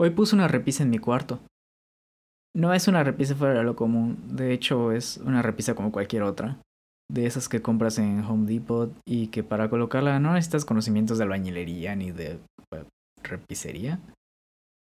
[0.00, 1.40] Hoy puse una repisa en mi cuarto.
[2.54, 6.22] No es una repisa fuera de lo común, de hecho es una repisa como cualquier
[6.22, 6.58] otra.
[7.10, 11.24] De esas que compras en Home Depot y que para colocarla no necesitas conocimientos de
[11.24, 12.38] albañilería ni de
[12.72, 12.84] eh,
[13.22, 13.98] repisería.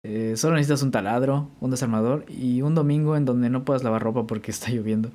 [0.04, 4.02] Eh, solo necesitas un taladro, un desarmador y un domingo en donde no puedas lavar
[4.02, 5.10] ropa porque está lloviendo.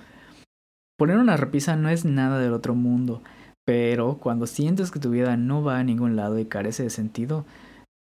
[0.97, 3.21] Poner una repisa no es nada del otro mundo,
[3.65, 7.45] pero cuando sientes que tu vida no va a ningún lado y carece de sentido,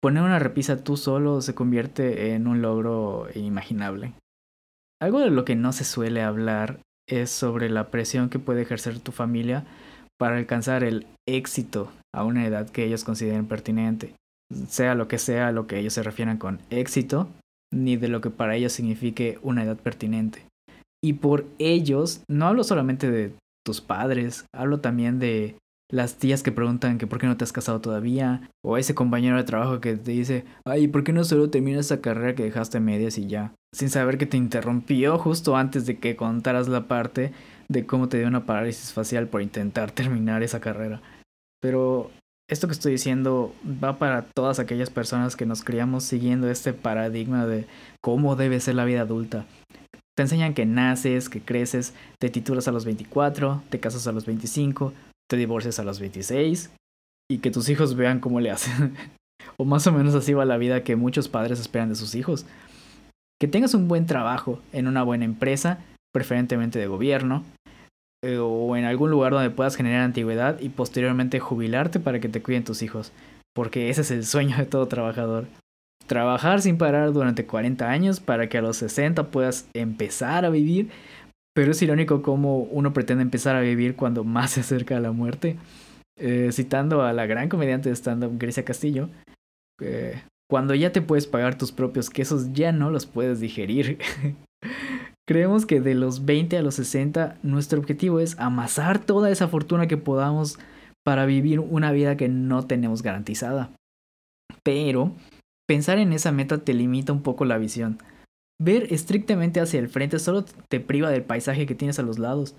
[0.02, 4.15] poner una repisa tú solo se convierte en un logro inimaginable.
[5.01, 8.98] Algo de lo que no se suele hablar es sobre la presión que puede ejercer
[8.98, 9.65] tu familia
[10.19, 14.15] para alcanzar el éxito a una edad que ellos consideren pertinente,
[14.69, 17.28] sea lo que sea lo que ellos se refieran con éxito,
[17.73, 20.47] ni de lo que para ellos signifique una edad pertinente.
[21.03, 23.33] Y por ellos, no hablo solamente de
[23.64, 25.56] tus padres, hablo también de
[25.93, 29.37] las tías que preguntan que por qué no te has casado todavía, o ese compañero
[29.37, 32.81] de trabajo que te dice, ay, ¿por qué no solo terminas esa carrera que dejaste
[32.81, 33.53] medias y ya?
[33.75, 37.33] Sin saber que te interrumpió justo antes de que contaras la parte
[37.69, 41.03] de cómo te dio una parálisis facial por intentar terminar esa carrera.
[41.61, 42.11] Pero
[42.51, 47.47] esto que estoy diciendo va para todas aquellas personas que nos criamos siguiendo este paradigma
[47.47, 47.67] de
[48.01, 49.45] cómo debe ser la vida adulta.
[50.17, 54.27] Te enseñan que naces, que creces, te titulas a los 24, te casas a los
[54.27, 54.93] 25,
[55.33, 56.70] te divorcias a los 26
[57.30, 58.94] y que tus hijos vean cómo le hacen.
[59.56, 62.44] o más o menos así va la vida que muchos padres esperan de sus hijos.
[63.41, 65.78] Que tengas un buen trabajo en una buena empresa,
[66.12, 67.44] preferentemente de gobierno,
[68.22, 72.42] eh, o en algún lugar donde puedas generar antigüedad y posteriormente jubilarte para que te
[72.42, 73.10] cuiden tus hijos,
[73.55, 75.47] porque ese es el sueño de todo trabajador.
[76.06, 80.91] Trabajar sin parar durante 40 años para que a los 60 puedas empezar a vivir,
[81.55, 85.12] pero es irónico cómo uno pretende empezar a vivir cuando más se acerca a la
[85.12, 85.56] muerte.
[86.19, 89.09] Eh, citando a la gran comediante de stand-up Grecia Castillo,
[89.81, 93.98] eh, cuando ya te puedes pagar tus propios quesos, ya no los puedes digerir.
[95.27, 99.87] Creemos que de los 20 a los 60 nuestro objetivo es amasar toda esa fortuna
[99.87, 100.59] que podamos
[101.04, 103.71] para vivir una vida que no tenemos garantizada.
[104.62, 105.12] Pero
[105.66, 107.98] pensar en esa meta te limita un poco la visión.
[108.62, 112.55] Ver estrictamente hacia el frente solo te priva del paisaje que tienes a los lados.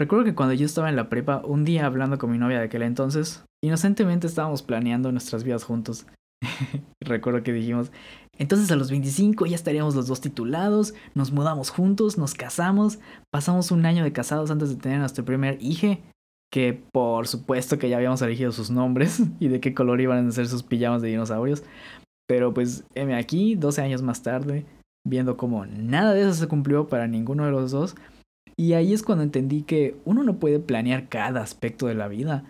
[0.00, 2.64] Recuerdo que cuando yo estaba en la prepa, un día hablando con mi novia de
[2.64, 6.06] aquel entonces, inocentemente estábamos planeando nuestras vidas juntos.
[7.02, 7.92] Recuerdo que dijimos,
[8.38, 12.98] entonces a los 25 ya estaríamos los dos titulados, nos mudamos juntos, nos casamos,
[13.30, 15.98] pasamos un año de casados antes de tener nuestro primer hijo,
[16.50, 20.32] que por supuesto que ya habíamos elegido sus nombres y de qué color iban a
[20.32, 21.64] ser sus pijamas de dinosaurios.
[22.26, 24.64] Pero pues, M aquí, 12 años más tarde,
[25.04, 27.94] viendo como nada de eso se cumplió para ninguno de los dos.
[28.56, 32.44] Y ahí es cuando entendí que uno no puede planear cada aspecto de la vida.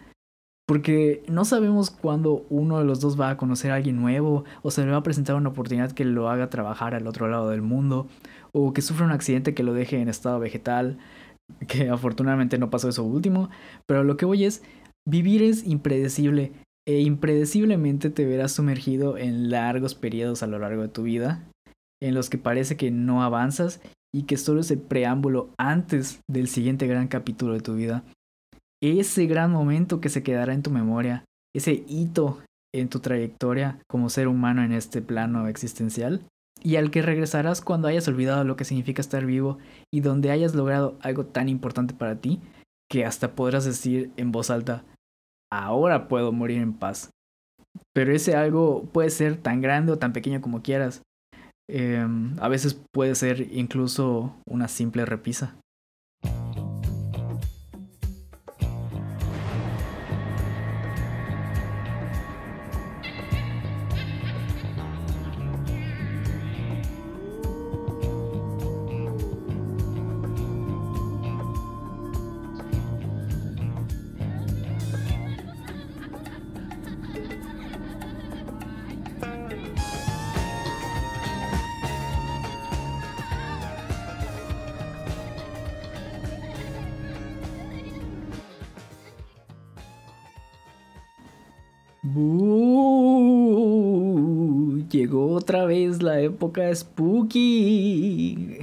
[0.67, 4.71] Porque no sabemos cuándo uno de los dos va a conocer a alguien nuevo o
[4.71, 7.63] se le va a presentar una oportunidad que lo haga trabajar al otro lado del
[7.63, 8.07] mundo
[8.53, 10.99] o que sufra un accidente que lo deje en estado vegetal,
[11.69, 13.51] que afortunadamente no pasó eso último,
[13.87, 14.63] pero lo que voy es,
[15.09, 16.53] vivir es impredecible
[16.87, 21.43] e impredeciblemente te verás sumergido en largos periodos a lo largo de tu vida,
[22.03, 23.81] en los que parece que no avanzas
[24.15, 28.05] y que solo es el preámbulo antes del siguiente gran capítulo de tu vida
[28.83, 31.25] ese gran momento que se quedará en tu memoria,
[31.55, 32.41] ese hito
[32.75, 36.25] en tu trayectoria como ser humano en este plano existencial,
[36.63, 39.59] y al que regresarás cuando hayas olvidado lo que significa estar vivo
[39.93, 42.41] y donde hayas logrado algo tan importante para ti
[42.91, 44.85] que hasta podrás decir en voz alta,
[45.51, 47.11] ahora puedo morir en paz.
[47.95, 51.03] Pero ese algo puede ser tan grande o tan pequeño como quieras.
[51.75, 55.55] Em, a veces puede ser incluso una simple repisa.
[95.21, 98.59] Otra vez la época spooky.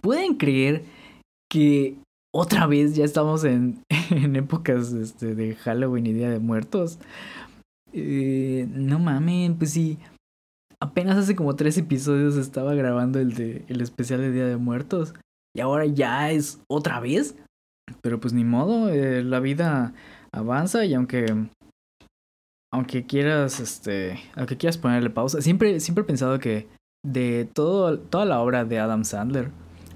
[0.00, 0.84] ¿Pueden creer
[1.50, 1.96] que
[2.34, 6.98] otra vez ya estamos en, en épocas este, de Halloween y Día de Muertos?
[7.92, 9.98] Eh, no mamen, pues sí.
[10.80, 15.14] Apenas hace como tres episodios estaba grabando el de el especial de Día de Muertos.
[15.56, 17.34] Y ahora ya es otra vez.
[18.02, 19.94] Pero pues ni modo, eh, la vida
[20.32, 21.48] avanza y aunque
[22.72, 26.68] aunque quieras, este, aunque quieras ponerle pausa, siempre, siempre he pensado que
[27.04, 29.50] de todo, toda la obra de Adam Sandler,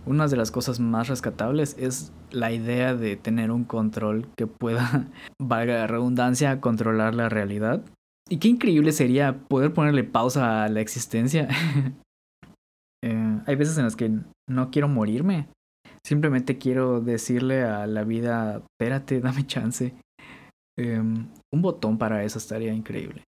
[0.07, 5.09] una de las cosas más rescatables es la idea de tener un control que pueda,
[5.41, 7.85] valga la redundancia, controlar la realidad.
[8.29, 11.49] Y qué increíble sería poder ponerle pausa a la existencia.
[13.05, 14.13] Eh, hay veces en las que
[14.49, 15.49] no quiero morirme.
[16.07, 19.93] Simplemente quiero decirle a la vida, espérate, dame chance.
[20.79, 23.25] Em, un botón para eso estaría increíble.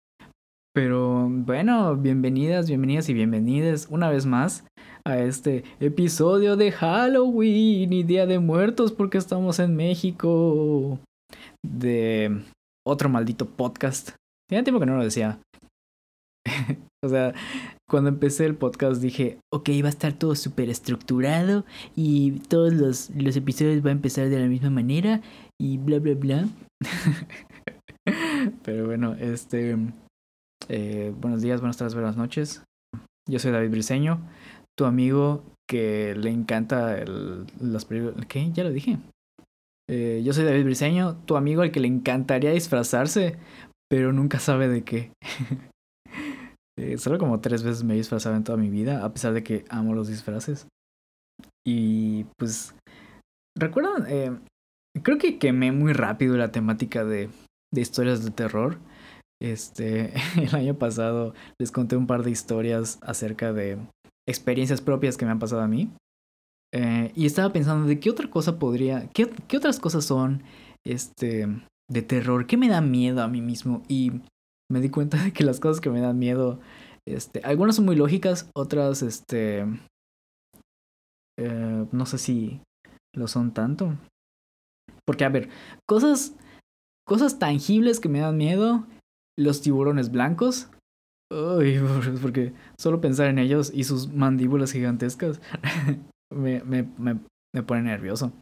[0.74, 4.64] Pero bueno, bienvenidas, bienvenidas y bienvenidas una vez más
[5.04, 11.00] a este episodio de Halloween y Día de Muertos porque estamos en México.
[11.64, 12.42] De
[12.86, 14.10] otro maldito podcast.
[14.48, 15.38] Tiene tiempo que no lo decía.
[17.04, 17.34] o sea,
[17.88, 21.64] cuando empecé el podcast dije, ok, va a estar todo súper estructurado
[21.96, 25.20] y todos los, los episodios van a empezar de la misma manera
[25.60, 26.48] y bla, bla, bla.
[28.64, 29.76] Pero bueno, este...
[30.68, 32.62] Eh, buenos días, buenas tardes, buenas noches.
[33.28, 34.20] Yo soy David Briseño,
[34.76, 37.04] tu amigo que le encanta
[37.60, 38.26] las películas...
[38.26, 38.50] ¿Qué?
[38.52, 38.98] Ya lo dije.
[39.90, 43.38] Eh, yo soy David Briseño, tu amigo al que le encantaría disfrazarse,
[43.90, 45.12] pero nunca sabe de qué.
[46.78, 49.44] Eh, solo como tres veces me he disfrazado en toda mi vida, a pesar de
[49.44, 50.66] que amo los disfraces.
[51.66, 52.74] Y pues,
[53.54, 54.06] ¿recuerdan?
[55.02, 57.30] Creo que quemé muy rápido la temática de,
[57.72, 58.78] de historias de terror.
[59.40, 63.78] Este, el año pasado les conté un par de historias acerca de
[64.28, 65.90] experiencias propias que me han pasado a mí.
[66.74, 70.42] Eh, y estaba pensando de qué otra cosa podría, qué, qué otras cosas son,
[70.86, 71.46] este,
[71.90, 73.82] de terror, qué me da miedo a mí mismo.
[73.88, 74.12] Y
[74.70, 76.60] me di cuenta de que las cosas que me dan miedo,
[77.06, 79.66] este, algunas son muy lógicas, otras, este,
[81.38, 82.60] eh, no sé si
[83.14, 83.98] lo son tanto.
[85.06, 85.48] Porque, a ver,
[85.88, 86.34] cosas,
[87.06, 88.86] cosas tangibles que me dan miedo,
[89.38, 90.68] los tiburones blancos.
[91.30, 91.80] Uy,
[92.22, 95.40] porque solo pensar en ellos y sus mandíbulas gigantescas
[96.32, 97.18] me, me, me,
[97.54, 98.32] me pone nervioso.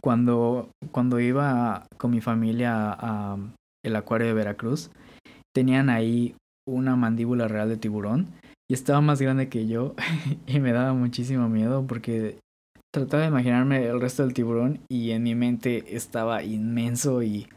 [0.00, 3.36] Cuando, cuando iba con mi familia a
[3.84, 4.90] el acuario de Veracruz,
[5.54, 6.34] tenían ahí
[6.66, 8.28] una mandíbula real de tiburón
[8.70, 9.94] y estaba más grande que yo
[10.46, 12.38] y me daba muchísimo miedo porque
[12.92, 17.48] trataba de imaginarme el resto del tiburón y en mi mente estaba inmenso y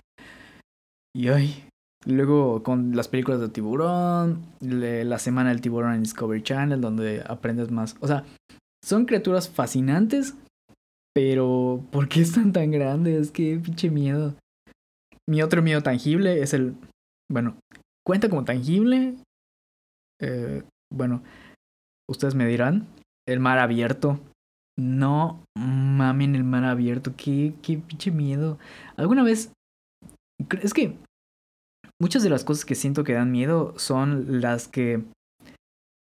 [1.15, 1.63] y ay
[2.05, 7.71] luego con las películas de tiburón la semana del tiburón en Discovery Channel donde aprendes
[7.71, 8.23] más o sea
[8.83, 10.35] son criaturas fascinantes
[11.15, 13.31] pero ¿por qué están tan grandes?
[13.31, 14.35] Qué pinche miedo.
[15.27, 16.75] Mi otro miedo tangible es el
[17.31, 17.57] bueno,
[18.05, 19.15] cuenta como tangible.
[20.21, 21.23] Eh, bueno,
[22.09, 22.87] ustedes me dirán,
[23.27, 24.19] el mar abierto.
[24.77, 28.57] No mamen el mar abierto, qué, qué pinche miedo.
[28.97, 29.53] ¿Alguna vez?
[30.61, 30.97] Es que
[32.01, 35.03] muchas de las cosas que siento que dan miedo son las que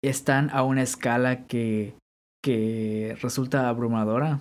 [0.04, 1.94] están a una escala que,
[2.44, 4.40] que resulta abrumadora.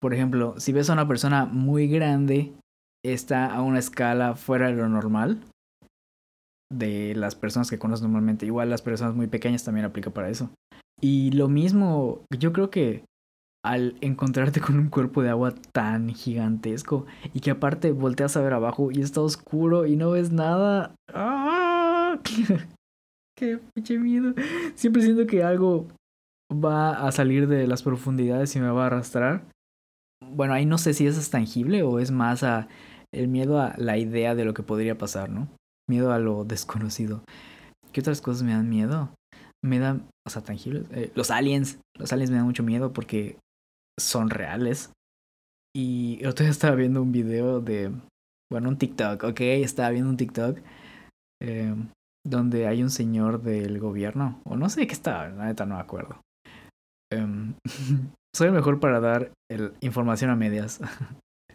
[0.00, 2.52] Por ejemplo, si ves a una persona muy grande,
[3.04, 5.40] está a una escala fuera de lo normal
[6.70, 8.46] de las personas que conoces normalmente.
[8.46, 10.50] Igual las personas muy pequeñas también aplica para eso.
[11.00, 13.04] Y lo mismo, yo creo que
[13.68, 17.04] al encontrarte con un cuerpo de agua tan gigantesco
[17.34, 20.94] y que aparte volteas a ver abajo y está oscuro y no ves nada.
[21.12, 22.18] ¡Ah!
[23.38, 24.34] ¡Qué pinche miedo!
[24.74, 25.86] Siempre siento que algo
[26.52, 29.44] va a salir de las profundidades y me va a arrastrar.
[30.26, 32.68] Bueno, ahí no sé si eso es tangible o es más a
[33.14, 35.48] el miedo a la idea de lo que podría pasar, ¿no?
[35.88, 37.24] miedo a lo desconocido.
[37.92, 39.10] ¿Qué otras cosas me dan miedo?
[39.64, 40.86] Me dan, o sea, tangibles.
[40.92, 41.78] Eh, los aliens.
[41.98, 43.38] Los aliens me dan mucho miedo porque
[43.98, 44.92] son reales.
[45.76, 47.92] Y otro día estaba viendo un video de,
[48.50, 50.58] bueno, un TikTok, ok, estaba viendo un TikTok
[51.42, 51.74] eh,
[52.26, 55.80] donde hay un señor del gobierno, o no sé qué estaba, la neta no me
[55.80, 56.20] acuerdo.
[57.12, 57.54] Em,
[58.34, 60.80] soy el mejor para dar el, información a medias.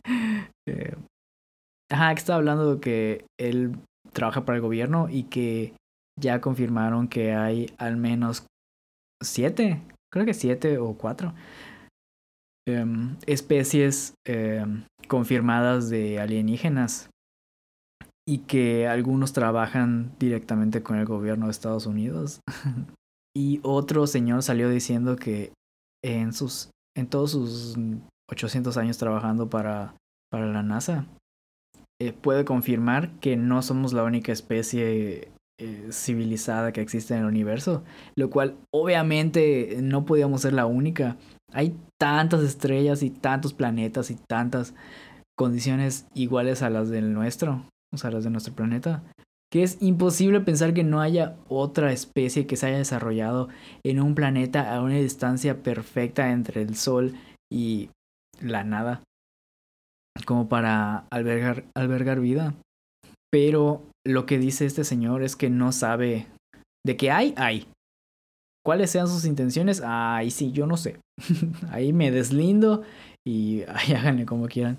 [0.68, 0.96] eh,
[1.92, 3.76] ajá, que estaba hablando de que él
[4.14, 5.74] trabaja para el gobierno y que
[6.20, 8.46] ya confirmaron que hay al menos
[9.22, 9.82] siete,
[10.12, 11.34] creo que siete o cuatro
[12.68, 17.10] em, especies em, confirmadas de alienígenas
[18.28, 22.40] y que algunos trabajan directamente con el gobierno de Estados Unidos.
[23.36, 25.52] y otro señor salió diciendo que
[26.04, 27.76] en sus en todos sus
[28.30, 29.96] 800 años trabajando para
[30.32, 31.06] para la NASA
[32.02, 37.26] eh, puede confirmar que no somos la única especie eh, civilizada que existe en el
[37.28, 37.84] universo,
[38.16, 41.18] lo cual obviamente no podíamos ser la única.
[41.54, 44.74] Hay tantas estrellas y tantos planetas y tantas
[45.38, 49.04] condiciones iguales a las del nuestro, o sea, las de nuestro planeta,
[49.52, 53.50] que es imposible pensar que no haya otra especie que se haya desarrollado
[53.86, 57.14] en un planeta a una distancia perfecta entre el Sol
[57.52, 57.90] y
[58.42, 59.04] la nada,
[60.26, 62.56] como para albergar, vida.
[63.32, 66.28] Pero lo que dice este señor es que no sabe
[66.84, 67.68] de qué hay, hay.
[68.66, 69.82] ¿Cuáles sean sus intenciones?
[69.86, 71.00] Ay, sí, yo no sé.
[71.70, 72.84] ahí me deslindo
[73.28, 74.78] y ahí háganle como quieran.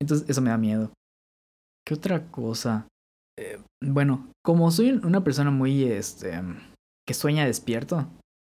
[0.00, 0.90] Entonces, eso me da miedo.
[1.86, 2.86] ¿Qué otra cosa?
[3.38, 6.40] Eh, bueno, como soy una persona muy, este,
[7.06, 8.06] que sueña despierto,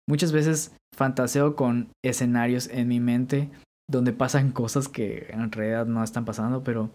[0.10, 3.50] muchas veces fantaseo con escenarios en mi mente
[3.90, 6.90] donde pasan cosas que en realidad no están pasando, pero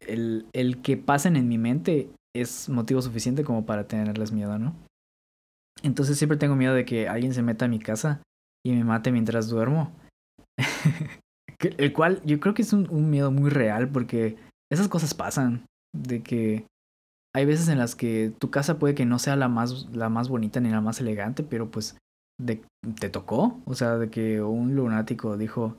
[0.00, 4.74] el, el que pasen en mi mente es motivo suficiente como para tenerles miedo, ¿no?
[5.82, 8.22] Entonces siempre tengo miedo de que alguien se meta a mi casa
[8.64, 9.92] y me mate mientras duermo.
[11.60, 14.36] el cual yo creo que es un, miedo muy real porque
[14.70, 15.64] esas cosas pasan.
[15.96, 16.66] De que
[17.34, 20.28] hay veces en las que tu casa puede que no sea la más, la más
[20.28, 21.96] bonita ni la más elegante, pero pues
[22.44, 23.60] te tocó.
[23.64, 25.76] O sea, de que un lunático dijo,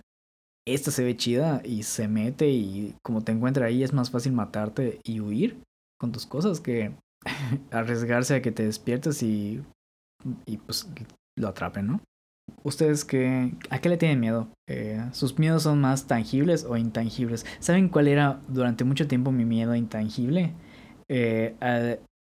[0.68, 4.34] esta se ve chida y se mete y como te encuentra ahí es más fácil
[4.34, 5.62] matarte y huir
[6.00, 6.96] con tus cosas que
[7.72, 9.62] arriesgarse a que te despiertes y,
[10.46, 10.90] y pues
[11.38, 12.02] lo atrapen, ¿no?
[12.64, 14.50] ¿Ustedes qué, a qué le tienen miedo?
[14.68, 17.46] Eh, ¿Sus miedos son más tangibles o intangibles?
[17.60, 20.54] ¿Saben cuál era durante mucho tiempo mi miedo intangible?
[21.10, 21.56] Eh,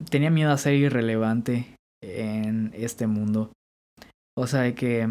[0.09, 3.51] tenía miedo a ser irrelevante en este mundo.
[4.37, 5.07] O sea, que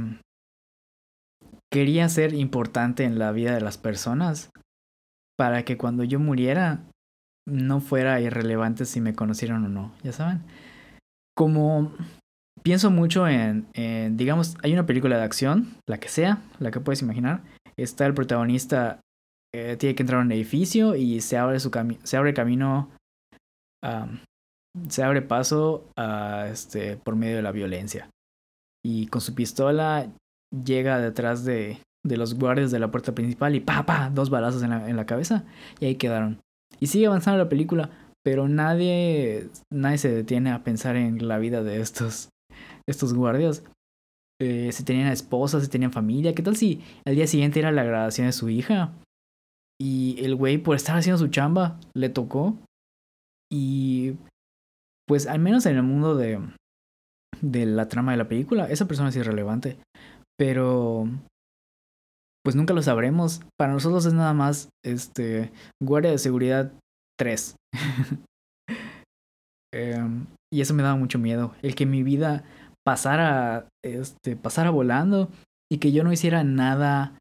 [1.73, 4.51] quería ser importante en la vida de las personas
[5.39, 6.85] para que cuando yo muriera
[7.47, 10.43] no fuera irrelevante si me conocieron o no, ya saben.
[11.35, 11.93] Como
[12.63, 13.67] pienso mucho en,
[14.17, 17.43] digamos, hay una película de acción, la que sea, la que puedes imaginar.
[17.77, 19.01] Está el protagonista,
[19.55, 21.71] eh, tiene que entrar a un edificio y se abre, su
[22.03, 22.91] se abre camino,
[24.89, 28.09] se abre paso a, este, por medio de la violencia.
[28.85, 30.09] Y con su pistola
[30.65, 34.63] llega detrás de, de los guardias de la puerta principal y pa, pa, dos balazos
[34.63, 35.45] en la, en la cabeza
[35.81, 36.41] y ahí quedaron.
[36.81, 37.91] Y sigue avanzando la película,
[38.25, 42.29] pero nadie, nadie se detiene a pensar en la vida de estos,
[42.89, 43.65] estos guardias.
[44.41, 47.85] Eh, si tenían esposa, si tenían familia, ¿qué tal si al día siguiente era la
[47.85, 48.93] graduación de su hija?
[49.81, 52.57] Y el güey, por estar haciendo su chamba, le tocó.
[53.51, 54.17] Y
[55.07, 56.41] pues al menos en el mundo de,
[57.41, 59.79] de la trama de la película, esa persona es irrelevante.
[60.39, 61.09] Pero
[62.45, 63.43] pues nunca lo sabremos.
[63.59, 66.73] Para nosotros es nada más este guardia de seguridad
[67.19, 67.57] 3.
[69.75, 71.55] Em, y eso me daba mucho miedo.
[71.63, 72.45] El que mi vida
[72.85, 75.29] pasara, este, pasara volando
[75.71, 77.19] y que yo no hiciera nada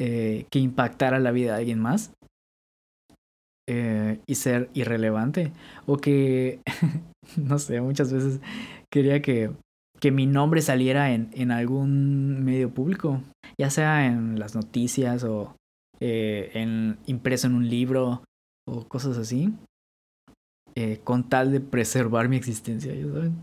[0.00, 2.12] eh, que impactara la vida de alguien más.
[3.70, 5.52] Eh, y ser irrelevante.
[5.84, 6.60] O que,
[7.36, 8.40] no sé, muchas veces
[8.90, 9.50] quería que
[10.00, 13.22] que mi nombre saliera en, en algún medio público,
[13.58, 15.56] ya sea en las noticias o
[16.00, 18.22] eh, en, impreso en un libro
[18.66, 19.52] o cosas así,
[20.80, 23.36] eh, con tal de preservar mi existencia, ¿ya saben?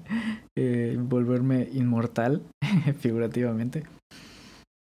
[0.57, 2.41] Eh, volverme inmortal,
[2.99, 3.83] figurativamente.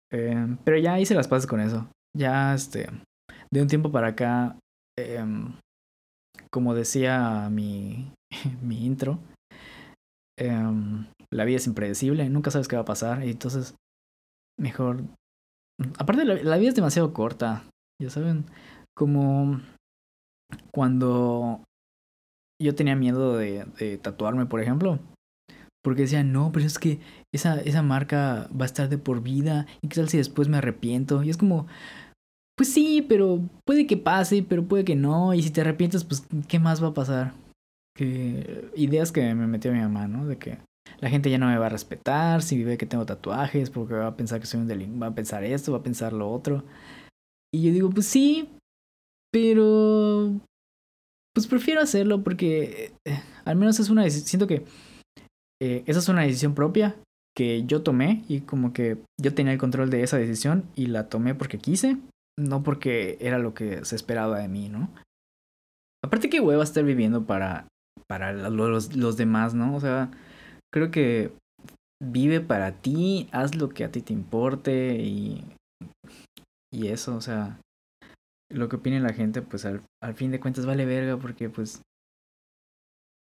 [0.10, 1.88] pero ya hice las paces con eso.
[2.18, 2.90] Ya, este,
[3.54, 4.58] de un tiempo para acá,
[4.98, 5.54] em,
[6.52, 8.12] como decía mi,
[8.64, 9.20] mi intro,
[10.40, 13.76] em, la vida es impredecible, nunca sabes qué va a pasar, y entonces
[14.60, 15.04] mejor...
[16.00, 17.66] Aparte, la, vida es demasiado corta,
[18.02, 18.46] ya saben,
[18.96, 19.62] como
[20.74, 21.64] cuando
[22.62, 25.00] yo tenía miedo de, de tatuarme, por ejemplo,
[25.84, 27.00] porque decía, no, pero es que
[27.34, 30.58] esa, esa marca va a estar de por vida, y qué tal si después me
[30.58, 31.68] arrepiento, y es como...
[32.58, 35.34] Pues sí, pero puede que pase, pero puede que no.
[35.34, 37.34] Y si te arrepientes, pues, ¿qué más va a pasar?
[37.96, 40.28] Que ideas que me metió mi mamá, ¿no?
[40.28, 40.60] De que
[41.00, 44.08] la gente ya no me va a respetar si ve que tengo tatuajes porque va
[44.08, 46.64] a pensar que soy un delincuente, va a pensar esto, va a pensar lo otro.
[47.52, 48.50] Y yo digo, pues sí,
[49.32, 50.32] pero
[51.34, 54.66] pues prefiero hacerlo porque eh, al menos es una decisión, siento que
[55.62, 56.96] eh, esa es una decisión propia
[57.36, 61.08] que yo tomé y como que yo tenía el control de esa decisión y la
[61.08, 61.98] tomé porque quise,
[62.38, 64.90] no porque era lo que se esperaba de mí, ¿no?
[66.04, 67.68] Aparte que hueva estar viviendo para,
[68.08, 69.76] para los, los demás, ¿no?
[69.76, 70.12] O sea,
[70.74, 71.32] creo que
[72.04, 75.46] vive para ti, haz lo que a ti te importe y,
[76.74, 77.60] y eso, o sea,
[78.54, 81.82] lo que opine la gente, pues al, al fin de cuentas vale verga porque pues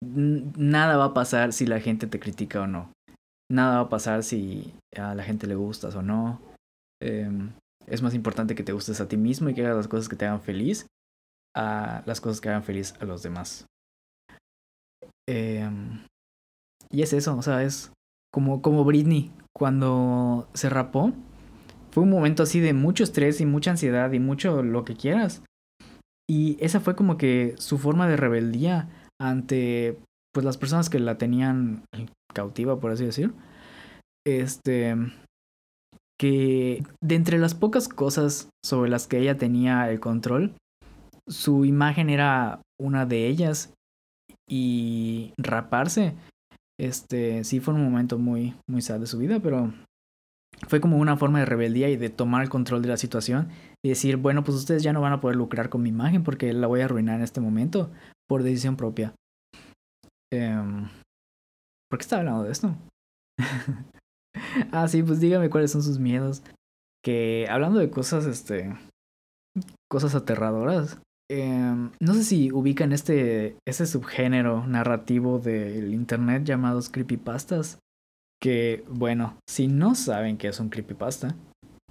[0.02, 2.92] nada va a pasar si la gente te critica o no.
[3.50, 6.40] Nada va a pasar si a la gente le gustas o no.
[7.02, 7.52] Em,
[7.87, 10.16] es más importante que te gustes a ti mismo y que hagas las cosas que
[10.16, 10.87] te hagan feliz
[11.56, 13.66] a las cosas que hagan feliz a los demás.
[15.28, 16.04] Em,
[16.90, 17.92] y es eso, o sea, es
[18.33, 21.12] como, como Britney cuando se rapó.
[21.96, 25.42] Fue un momento así de mucho estrés y mucha ansiedad y mucho lo que quieras.
[26.28, 29.96] Y esa fue como que su forma de rebeldía ante
[30.34, 31.84] pues las personas que la tenían
[32.34, 33.32] cautiva, por así decir.
[34.26, 34.94] Este
[36.20, 40.52] que de entre las pocas cosas sobre las que ella tenía el control,
[41.26, 43.72] su imagen era una de ellas
[44.46, 46.14] y raparse
[46.78, 49.72] este sí fue un momento muy muy sad de su vida, pero
[50.68, 53.48] fue como una forma de rebeldía y de tomar el control de la situación
[53.84, 56.52] y decir, bueno, pues ustedes ya no van a poder lucrar con mi imagen porque
[56.52, 57.90] la voy a arruinar en este momento
[58.28, 59.14] por decisión propia.
[60.32, 60.88] Um,
[61.88, 62.76] ¿Por qué estaba hablando de esto?
[64.72, 66.42] ah, sí, pues dígame cuáles son sus miedos.
[67.04, 68.75] Que hablando de cosas, este,
[69.88, 70.98] cosas aterradoras.
[71.30, 77.78] Em, no sé si ubican este, ese subgénero narrativo del internet llamados creepypastas.
[78.42, 81.34] Que, bueno, si no saben qué es un creepypasta,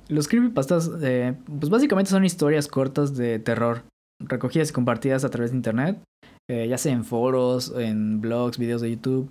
[0.08, 3.84] los creepypastas, eh, pues básicamente son historias cortas de terror,
[4.20, 6.00] recogidas y compartidas a través de internet,
[6.50, 9.30] eh, ya sea en foros, en blogs, videos de YouTube,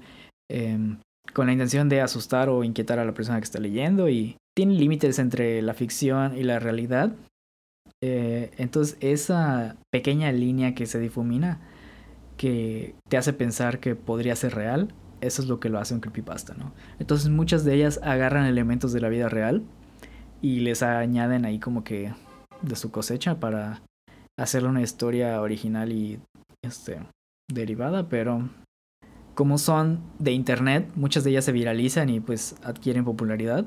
[0.50, 0.98] em,
[1.32, 4.78] con la intención de asustar o inquietar a la persona que está leyendo y tienen
[4.78, 7.14] límites entre la ficción y la realidad.
[8.02, 11.60] Eh, entonces esa pequeña línea que se difumina,
[12.36, 14.92] que te hace pensar que podría ser real,
[15.26, 16.72] eso es lo que lo hace un creepypasta, ¿no?
[16.98, 19.62] Entonces muchas de ellas agarran elementos de la vida real
[20.40, 22.12] y les añaden ahí como que
[22.62, 23.82] de su cosecha para
[24.38, 26.20] hacerle una historia original y
[26.62, 26.98] este
[27.50, 28.48] derivada, pero
[29.34, 33.66] como son de internet, muchas de ellas se viralizan y pues adquieren popularidad.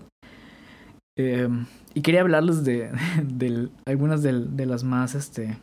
[1.18, 2.92] Em, y quería hablarles de,
[3.86, 5.58] algunas de, las más, este,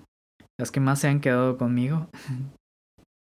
[0.59, 2.09] las que más se han quedado conmigo.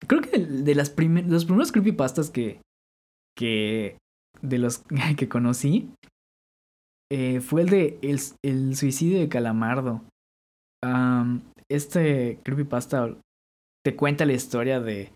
[0.08, 2.60] Creo que de, las los primeros creepypastas que,
[3.38, 3.98] que,
[4.42, 4.83] de los
[5.18, 5.92] que conocí,
[7.11, 10.01] eh, fue el de el, suicidio de Calamardo.
[11.70, 13.16] este creepypasta
[13.83, 15.11] te cuenta la historia de,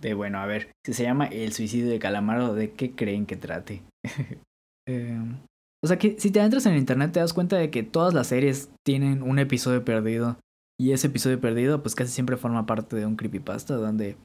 [0.00, 3.36] de, bueno, a ver, si se llama El suicidio de Calamardo, ¿de qué creen que
[3.36, 3.82] trate?
[4.88, 5.36] Em,
[5.84, 8.28] o sea que si te entras en internet te das cuenta de que todas las
[8.28, 10.38] series tienen un episodio perdido.
[10.80, 14.16] Y ese episodio perdido pues casi siempre forma parte de un creepypasta donde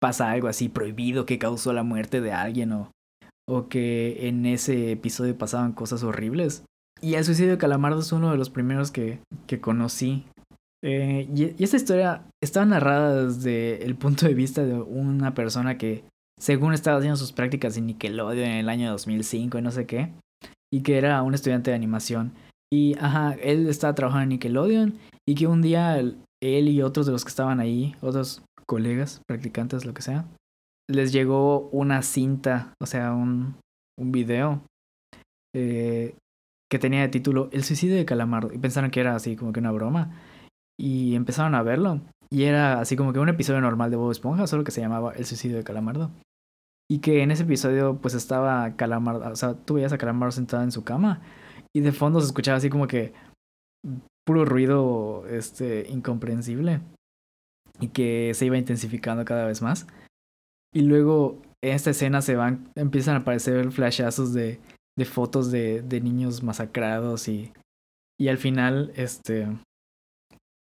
[0.00, 2.92] pasa algo así prohibido que causó la muerte de alguien o,
[3.48, 6.64] o que en ese episodio pasaban cosas horribles.
[7.02, 10.24] Y el suicidio de Calamardo es uno de los primeros que, que conocí
[10.88, 16.04] eh, y, esta historia está narrada desde el punto de vista de una persona que,
[16.38, 20.12] según estaba haciendo sus prácticas en Nickelodeon en el año 2005 y no sé qué,
[20.72, 22.32] y que era un estudiante de animación.
[22.72, 24.98] Y, ajá, él estaba trabajando en Nickelodeon
[25.28, 29.84] y que un día él y otros de los que estaban ahí, otros colegas, practicantes,
[29.84, 30.26] lo que sea,
[30.88, 33.56] les llegó una cinta, o sea, un,
[33.98, 34.62] un video
[35.54, 36.16] eh,
[36.70, 38.52] que tenía de título El suicidio de Calamardo.
[38.52, 40.20] Y pensaron que era así como que una broma
[40.78, 42.00] y empezaron a verlo.
[42.30, 45.12] Y era así como que un episodio normal de Bob Esponja, solo que se llamaba
[45.12, 46.10] El suicidio de Calamardo.
[46.88, 50.62] Y que en ese episodio pues estaba Calamardo, o sea, tú veías a Calamardo sentado
[50.62, 51.22] en su cama
[51.76, 53.12] y de fondo se escuchaba así como que
[54.26, 56.80] puro ruido este incomprensible
[57.80, 59.86] y que se iba intensificando cada vez más.
[60.72, 64.58] Y luego en esta escena se van empiezan a aparecer flashazos de
[64.98, 67.52] de fotos de, de niños masacrados y
[68.18, 69.46] y al final este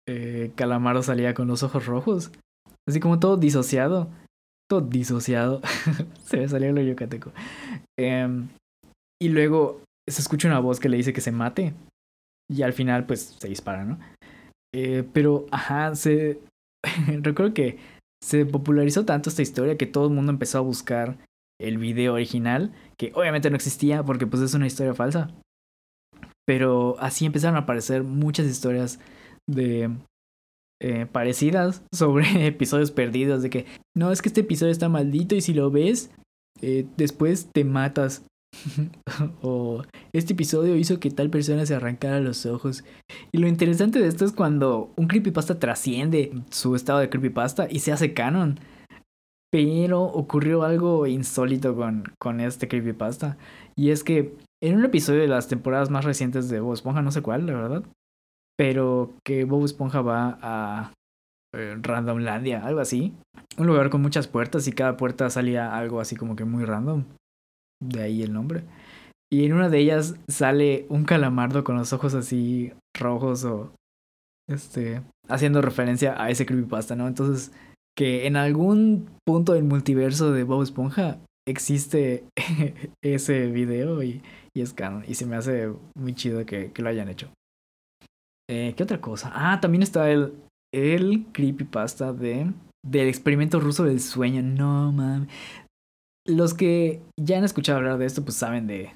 [0.08, 2.32] eh, Calamardo salía con los ojos rojos.
[2.88, 4.10] Así como todo disociado.
[4.70, 5.62] Todo disociado.
[6.24, 7.34] se me salió lo yucateco.
[8.00, 8.48] Em,
[9.22, 11.74] y luego se escucha una voz que le dice que se mate.
[12.50, 14.00] Y al final, pues, se dispara, ¿no?
[14.74, 16.40] Eh, pero, ajá, se...
[17.22, 17.78] Recuerdo que
[18.24, 21.18] se popularizó tanto esta historia que todo el mundo empezó a buscar
[21.60, 25.32] el video original, que obviamente no existía porque pues es una historia falsa.
[26.46, 29.00] Pero así empezaron a aparecer muchas historias
[29.50, 29.92] de
[30.82, 35.42] eh, parecidas sobre episodios perdidos, de que no, es que este episodio está maldito y
[35.42, 36.12] si lo ves,
[36.62, 38.26] eh, después te matas.
[39.42, 39.84] o
[40.14, 42.84] este episodio hizo que tal persona se arrancara los ojos.
[43.32, 47.80] Y lo interesante de esto es cuando un creepypasta trasciende su estado de creepypasta y
[47.80, 48.60] se hace canon.
[49.52, 53.38] Pero ocurrió algo insólito con, con este creepypasta.
[53.76, 57.12] Y es que en un episodio de las temporadas más recientes de Bob Esponja, no
[57.12, 57.84] sé cuál, la verdad,
[58.58, 60.94] pero que Bob Esponja va a
[61.54, 63.14] eh, Randomlandia, algo así.
[63.58, 67.06] Un lugar con muchas puertas y cada puerta salía algo así como que muy random.
[67.82, 68.64] De ahí el nombre.
[69.32, 73.72] Y en una de ellas sale un calamardo con los ojos así rojos o
[74.50, 77.08] este haciendo referencia a ese creepypasta, ¿no?
[77.08, 77.52] Entonces
[77.98, 81.18] que en algún punto del multiverso de Bob Esponja
[81.48, 82.26] existe
[83.04, 84.22] ese video y,
[84.56, 85.04] y es canon.
[85.08, 87.30] Y se me hace muy chido que, que lo hayan hecho.
[88.50, 89.32] Eh, ¿Qué otra cosa?
[89.34, 90.34] Ah, también está el,
[90.74, 92.52] el creepypasta de,
[92.86, 94.42] del experimento ruso del sueño.
[94.42, 95.30] No mames.
[96.26, 98.92] Los que ya han escuchado hablar de esto, pues saben de,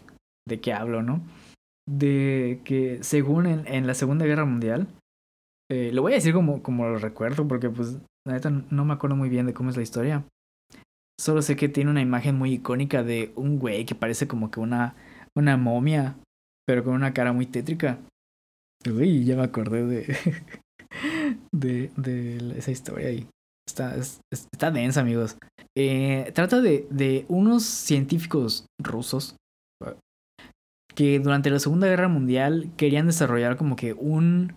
[0.48, 1.22] de qué hablo, ¿no?
[1.88, 4.88] De que según en, en la Segunda Guerra Mundial,
[5.72, 8.94] eh, lo voy a decir como, como lo recuerdo, porque pues la neta no me
[8.94, 10.24] acuerdo muy bien de cómo es la historia.
[11.20, 14.60] Solo sé que tiene una imagen muy icónica de un güey que parece como que
[14.60, 14.96] una,
[15.36, 16.18] una momia,
[16.68, 18.00] pero con una cara muy tétrica.
[18.86, 20.18] Uy, ya me acordé de,
[21.52, 23.28] de, de esa historia y
[23.68, 23.96] está,
[24.32, 25.38] está densa, amigos.
[25.78, 29.36] Eh, trata de, de unos científicos rusos
[30.94, 34.54] que durante la Segunda Guerra Mundial querían desarrollar como que un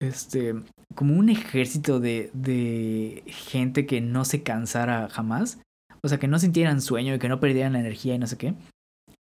[0.00, 0.54] este
[0.94, 5.58] como un ejército de, de gente que no se cansara jamás
[6.06, 8.38] o sea, que no sintieran sueño y que no perdieran la energía y no sé
[8.38, 8.54] qué.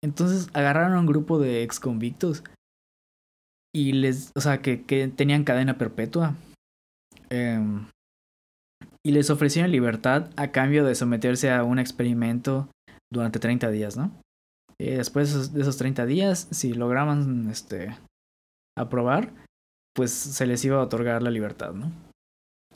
[0.04, 2.44] Entonces agarraron a un grupo de ex convictos
[3.74, 6.36] y les, o sea, que, que tenían cadena perpetua.
[7.32, 7.60] Eh,
[9.06, 12.70] y les ofrecieron libertad a cambio de someterse a un experimento
[13.13, 14.12] durante 30 días, ¿no?
[14.80, 17.96] Y después de esos 30 días, si lograban este,
[18.78, 19.32] aprobar,
[19.96, 21.91] pues se les iba a otorgar la libertad, ¿no?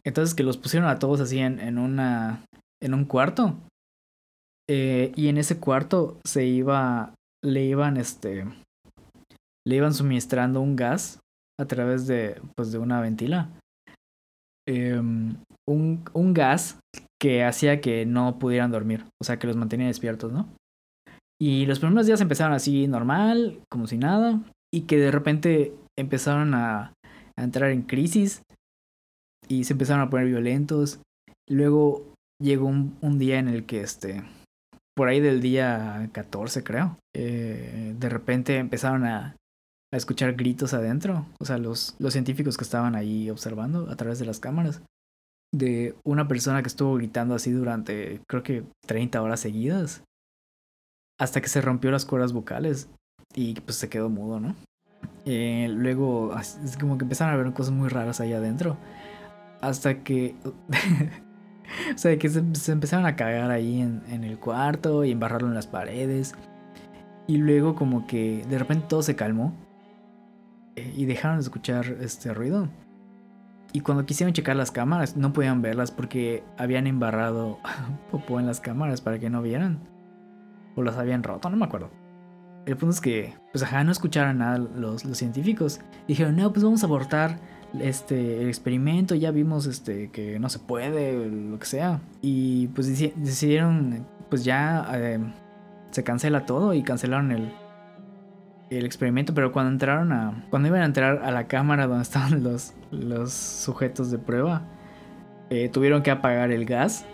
[0.05, 3.57] Entonces que los pusieron a todos así en un cuarto
[4.71, 8.45] eh, y en ese cuarto se iba, le iban, este,
[9.67, 11.19] le iban suministrando un gas
[11.59, 13.49] a través de, pues, de una ventila.
[14.67, 15.35] Em,
[15.67, 16.79] un, un gas
[17.21, 20.49] que hacía que no pudieran dormir, o sea, que los mantenía despiertos, ¿no?
[21.41, 24.41] Y los primeros días empezaron así normal, como si nada,
[24.73, 26.93] y que de repente empezaron a,
[27.37, 28.41] entrar en crisis
[29.47, 30.99] y se empezaron a poner violentos.
[31.49, 34.23] Luego llegó un, un día en el que este
[34.99, 39.37] por ahí del día 14 creo, eh, de repente empezaron a,
[39.91, 44.19] a, escuchar gritos adentro, o sea, los, los científicos que estaban ahí observando a través
[44.19, 44.81] de las cámaras,
[45.51, 50.03] de una persona que estuvo gritando así durante creo que 30 horas seguidas,
[51.19, 52.87] hasta que se rompió las cuerdas vocales
[53.33, 54.55] y pues se quedó mudo, ¿no?
[55.25, 58.77] Eh, luego es como que empezaron a ver cosas muy raras ahí adentro.
[59.61, 60.35] Hasta que
[61.93, 65.53] o sea, que se, empezaron a cagar ahí en, en, el cuarto y embarrarlo en
[65.53, 66.35] las paredes.
[67.27, 69.53] Y luego como que de repente todo se calmó.
[70.95, 72.69] Y dejaron de escuchar este ruido.
[73.71, 77.59] Y cuando quisieron checar las cámaras, no podían verlas porque habían embarrado
[78.11, 79.79] popó en las cámaras para que no vieran.
[80.75, 81.89] O las habían roto, no me acuerdo.
[82.65, 85.79] El punto es que, pues ajá, no escucharon nada los, los científicos.
[86.07, 87.39] Dijeron, no, pues vamos a abortar
[87.79, 92.01] este el experimento, ya vimos este que no se puede, lo que sea.
[92.21, 95.19] Y pues decidieron, pues ya eh,
[95.91, 97.51] se cancela todo y cancelaron el,
[98.69, 102.43] el experimento, pero cuando entraron a cuando iban a entrar a la cámara donde estaban
[102.43, 104.63] los los sujetos de prueba,
[105.49, 107.05] eh, tuvieron que apagar el gas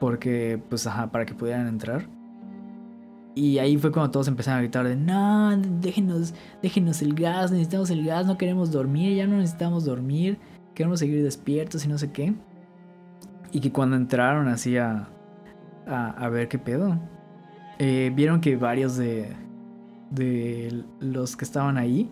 [0.00, 2.06] porque pues ajá, para que pudieran entrar.
[3.36, 7.90] Y ahí fue cuando todos empezaron a gritar de, no, déjenos, déjenos el gas, necesitamos
[7.90, 10.38] el gas, no queremos dormir, ya no necesitamos dormir,
[10.72, 12.32] queremos seguir despiertos y no sé qué.
[13.50, 15.08] Y que cuando entraron así a,
[15.86, 16.96] a, ver qué pedo,
[17.80, 19.32] eh, vieron que varios de,
[20.10, 22.10] de los que estaban ahí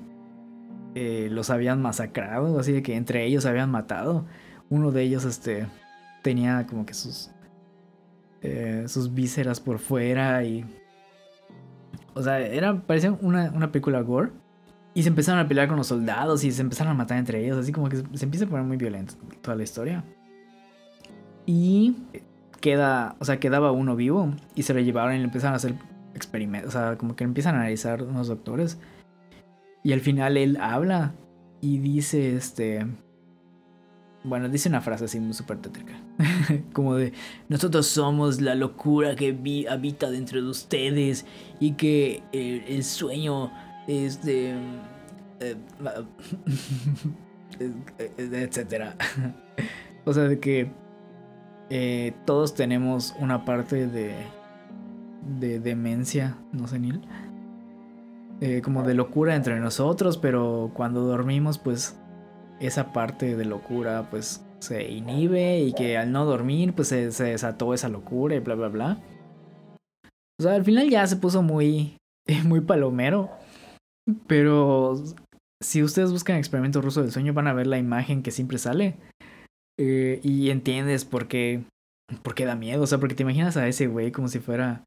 [0.95, 4.27] eh, los habían masacrado, así de que entre ellos habían matado.
[4.69, 5.67] Uno de ellos este,
[6.23, 7.31] tenía como que sus,
[8.43, 10.65] eh, sus vísceras por fuera y
[12.15, 14.31] o sea, era, parecía una, una película gore.
[14.95, 17.57] Y se empezaron a pelear con los soldados y se empezaron a matar entre ellos.
[17.57, 20.05] Así como que se empieza a poner muy violento toda la historia.
[21.47, 21.97] Y
[22.61, 25.75] queda, o sea, quedaba uno vivo y se lo llevaron y le empezaron a hacer
[26.23, 26.75] experimentos.
[26.75, 28.79] O sea, como que empiezan a analizar unos doctores.
[29.85, 31.15] Y al final él habla
[31.61, 32.87] y dice, este,
[34.25, 35.95] bueno, dice una frase así súper tétrica.
[36.73, 37.13] Como de,
[37.49, 41.27] nosotros somos la locura que vi, habita dentro de ustedes
[41.59, 43.51] y que eh, el sueño
[43.89, 44.55] es de...
[45.41, 45.57] Eh,
[48.17, 48.97] etcétera.
[50.05, 50.71] o sea, de que
[51.71, 54.15] eh, todos tenemos una parte de,
[55.39, 56.93] de demencia, no sé ni.
[58.63, 61.99] como de locura entre nosotros, pero cuando dormimos, pues
[62.61, 67.75] esa parte de locura pues se inhibe y que al no dormir pues se, desató
[67.75, 69.03] esa locura y bla bla bla.
[70.39, 71.97] O sea, al final ya se puso muy,
[72.45, 73.31] muy palomero.
[74.27, 74.95] Pero
[75.63, 78.97] si ustedes buscan experimento ruso del sueño van a ver la imagen que siempre sale.
[79.79, 81.65] Eh, y entiendes por qué
[82.23, 84.85] porque da miedo, o sea, porque te imaginas a ese güey como si fuera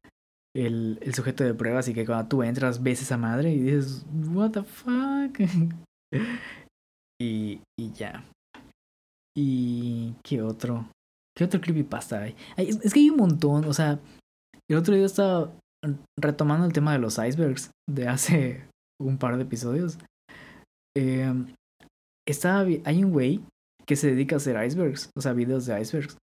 [0.56, 4.06] el, el sujeto de pruebas y que cuando tú entras ves esa madre y dices,
[4.32, 5.38] what the fuck.
[7.20, 8.24] y, y ya.
[9.36, 10.88] ¿Y qué otro?
[11.36, 12.36] ¿Qué otro creepypasta hay?
[12.56, 14.00] hay es, que hay un montón, o sea,
[14.70, 15.52] el otro día estaba
[16.18, 18.64] retomando el tema de los icebergs de hace
[19.00, 19.98] un par de episodios.
[20.96, 21.30] Eh,
[22.84, 23.44] hay un güey
[23.86, 26.16] que se dedica a hacer icebergs, o sea, videos de icebergs.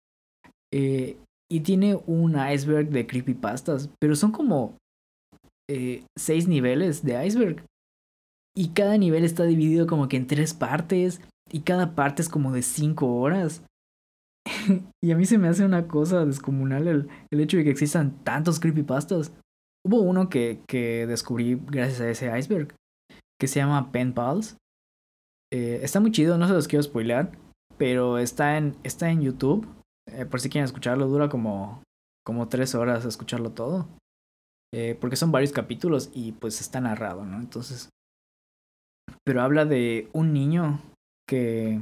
[0.73, 1.19] Eh,
[1.53, 4.79] y tiene un iceberg de creepypastas, pero son como
[5.69, 7.63] eh, seis niveles de iceberg.
[8.57, 11.21] Y cada nivel está dividido como que en tres partes.
[11.51, 13.63] Y cada parte es como de cinco horas.
[15.05, 18.25] y a mí se me hace una cosa descomunal el, el hecho de que existan
[18.25, 19.35] tantos creepypastas.
[19.87, 22.75] Hubo uno que, que descubrí gracias a ese iceberg,
[23.39, 24.57] que se llama Pen Pals.
[25.53, 27.29] Eh, está muy chido, no se los quiero spoiler,
[27.77, 29.67] pero está en, está en YouTube.
[30.09, 31.83] Eh, por si quieren escucharlo, dura como,
[32.25, 33.89] como tres horas escucharlo todo.
[34.75, 37.39] Eh, porque son varios capítulos y pues está narrado, ¿no?
[37.39, 37.89] Entonces...
[39.25, 40.81] Pero habla de un niño
[41.29, 41.81] que...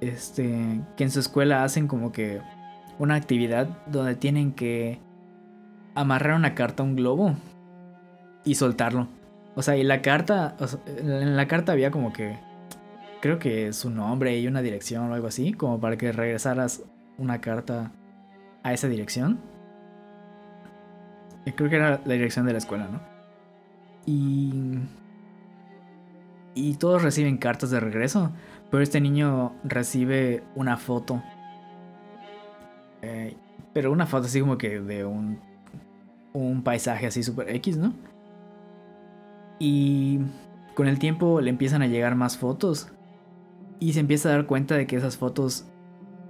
[0.00, 0.80] Este...
[0.96, 2.40] Que en su escuela hacen como que
[2.98, 5.00] una actividad donde tienen que
[5.94, 7.34] amarrar una carta a un globo
[8.44, 9.08] y soltarlo.
[9.56, 12.38] O sea, y la carta, en la carta había como que,
[13.24, 16.82] creo que su nombre y una dirección o algo así, como para que regresaras
[17.16, 17.90] una carta
[18.62, 19.40] a esa dirección.
[21.46, 23.00] Y creo que era la dirección de la escuela, ¿no?
[24.04, 24.78] Y...
[26.54, 28.30] Y todos reciben cartas de regreso,
[28.70, 31.22] pero este niño recibe una foto.
[33.00, 33.38] Eh,
[33.72, 35.40] pero una foto así como que de un
[36.34, 37.94] un paisaje así super X, ¿no?
[39.58, 40.20] Y
[40.74, 42.90] con el tiempo le empiezan a llegar más fotos
[43.80, 45.66] y se empieza a dar cuenta de que esas fotos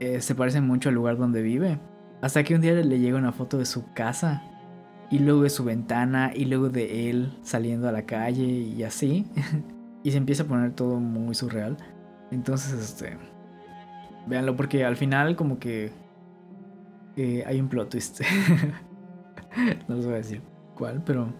[0.00, 1.78] eh, se parecen mucho al lugar donde vive.
[2.22, 4.42] Hasta que un día le llega una foto de su casa
[5.10, 9.26] y luego de su ventana y luego de él saliendo a la calle y así.
[10.02, 11.76] y se empieza a poner todo muy surreal.
[12.30, 13.16] Entonces, este...
[14.26, 15.92] Véanlo porque al final como que
[17.16, 18.20] eh, hay un plot twist.
[19.88, 20.42] no les voy a decir
[20.74, 21.32] cuál, pero.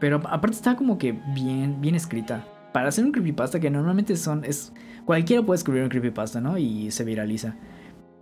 [0.00, 2.44] Pero aparte está como que bien, bien escrita.
[2.76, 4.44] Para hacer un creepypasta que normalmente son.
[4.44, 4.70] es
[5.06, 6.58] Cualquiera puede escribir un creepypasta, ¿no?
[6.58, 7.56] Y se viraliza.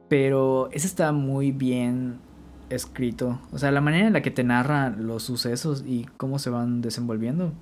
[0.09, 2.21] Pero ese está muy bien
[2.71, 3.40] escrito.
[3.51, 6.83] O sea, la manera en la que te narra los sucesos y cómo se van
[6.83, 7.53] desenvolviendo.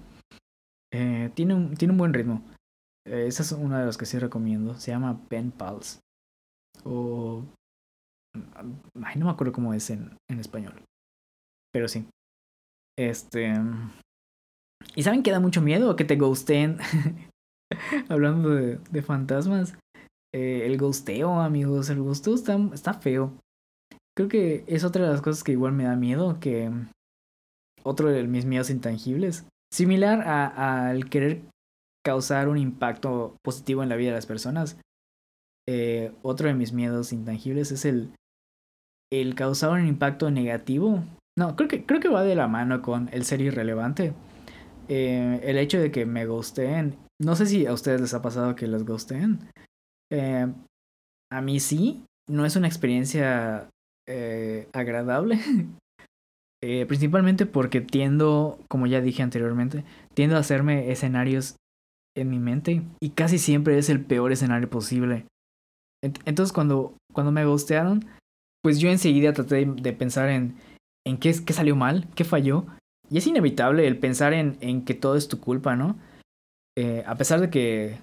[0.93, 2.43] Eh, tiene, un, tiene un buen ritmo.
[3.07, 4.75] esa es una de las que sí recomiendo.
[4.75, 5.99] Se llama Pen Pals.
[6.85, 7.43] O.
[9.03, 10.75] Ay, no me acuerdo cómo es en, en español.
[11.73, 12.07] Pero sí.
[12.99, 13.55] Este.
[14.95, 16.79] ¿Y saben que da mucho miedo que te ghosten?
[18.09, 19.75] Hablando de, de fantasmas.
[20.35, 21.91] Eh, el ghosteo, amigos.
[21.91, 23.33] El ghosteo está, está feo.
[24.17, 26.39] Creo que es otra de las cosas que igual me da miedo.
[26.41, 26.71] Que.
[27.83, 29.47] Otro de mis miedos intangibles.
[29.73, 31.43] Similar al querer
[32.05, 34.77] causar un impacto positivo en la vida de las personas.
[35.69, 38.11] Eh, otro de mis miedos intangibles es el,
[39.13, 41.05] el causar un impacto negativo
[41.37, 44.13] no, creo que, creo que va de la mano con el ser irrelevante.
[44.95, 46.99] Eh, el hecho de que me gusteen.
[47.19, 49.49] No sé si a ustedes les ha pasado que les gusten.
[50.11, 50.47] Eh,
[51.31, 52.05] a mí sí.
[52.29, 53.71] No es una experiencia
[54.07, 55.39] eh, agradable.
[56.87, 61.57] principalmente porque tiendo, como ya dije anteriormente, tiendo a hacerme escenarios
[62.15, 62.83] en mi mente.
[63.01, 65.25] Y casi siempre es el peor escenario posible.
[66.03, 68.05] Entonces cuando, cuando me gustearon,
[68.63, 70.55] pues yo enseguida traté de pensar en
[71.05, 72.67] en qué, qué salió mal, qué falló.
[73.13, 75.99] Y es inevitable el pensar en, en que todo es tu culpa, ¿no?
[76.79, 77.99] Eh, a pesar de que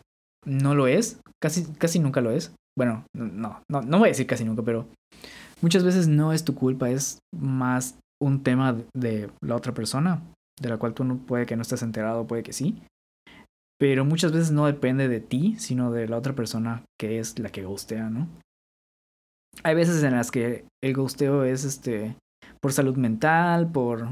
[0.45, 2.53] no lo es, casi, casi nunca lo es.
[2.77, 4.87] Bueno, no, no, no voy a decir casi nunca, pero
[5.61, 10.21] muchas veces no es tu culpa, es más un tema de la otra persona,
[10.61, 12.79] de la cual tú no, puede que no estés enterado, puede que sí.
[13.79, 17.49] Pero muchas veces no depende de ti, sino de la otra persona que es la
[17.49, 18.27] que gustea, ¿no?
[19.63, 22.15] Hay veces en las que el gusteo es este
[22.61, 24.09] por salud mental, por,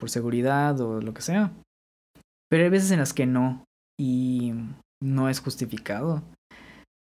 [0.00, 1.52] por seguridad o lo que sea.
[2.50, 3.64] Pero hay veces en las que no
[4.00, 4.52] y
[5.00, 6.22] no es justificado.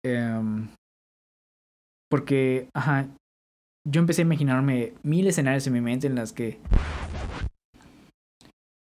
[0.03, 0.67] Em,
[2.09, 3.07] porque, ajá,
[3.87, 6.59] yo empecé a imaginarme mil escenarios en mi mente en las que...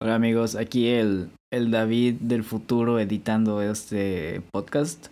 [0.03, 5.09] Hola amigos, aquí el, el David del futuro editando este podcast.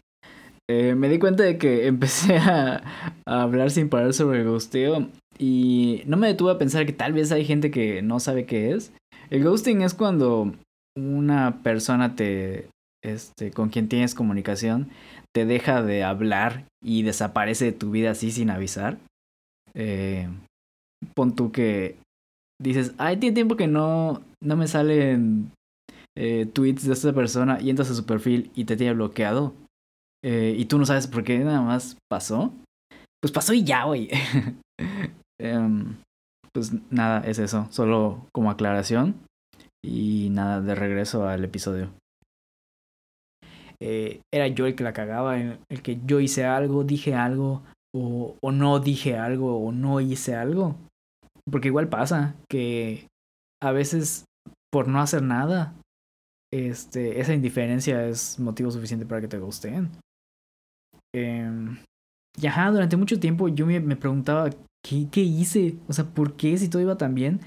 [0.70, 2.82] Eh, me di cuenta de que empecé a,
[3.26, 5.08] a, hablar sin parar sobre el gusteo
[5.38, 8.72] y no me detuve a pensar que tal vez hay gente que no sabe qué
[8.72, 8.92] es.
[9.30, 10.52] El ghosting es cuando
[10.96, 12.68] una persona te,
[13.04, 14.88] este, con quien tienes comunicación
[15.34, 18.98] te deja de hablar y desaparece de tu vida así sin avisar.
[19.74, 20.28] Eh,
[21.14, 21.96] pon tú que
[22.62, 25.50] dices, ay, tiene tiempo que no, no me salen
[26.16, 29.54] eh, tweets de esta persona y entras a su perfil y te tiene bloqueado.
[30.24, 32.54] Eh, y tú no sabes por qué nada más pasó.
[33.20, 34.08] Pues pasó y ya, güey.
[35.44, 35.96] Em,
[36.52, 37.66] pues nada, es eso.
[37.70, 39.14] Solo como aclaración.
[39.84, 41.90] Y nada, de regreso al episodio.
[43.80, 47.62] Eh, era yo el que la cagaba, el, que yo hice algo, dije algo,
[47.94, 50.76] o, o no dije algo, o no hice algo.
[51.50, 53.08] Porque igual pasa que
[53.62, 54.24] a veces
[54.72, 55.74] por no hacer nada,
[56.52, 59.90] este, esa indiferencia es motivo suficiente para que te gusten.
[61.14, 61.76] Eh,
[62.40, 64.50] y ajá, durante mucho tiempo yo me, me preguntaba,
[64.84, 65.76] ¿qué, ¿qué, hice?
[65.88, 67.40] O sea, ¿por qué si todo iba tan bien?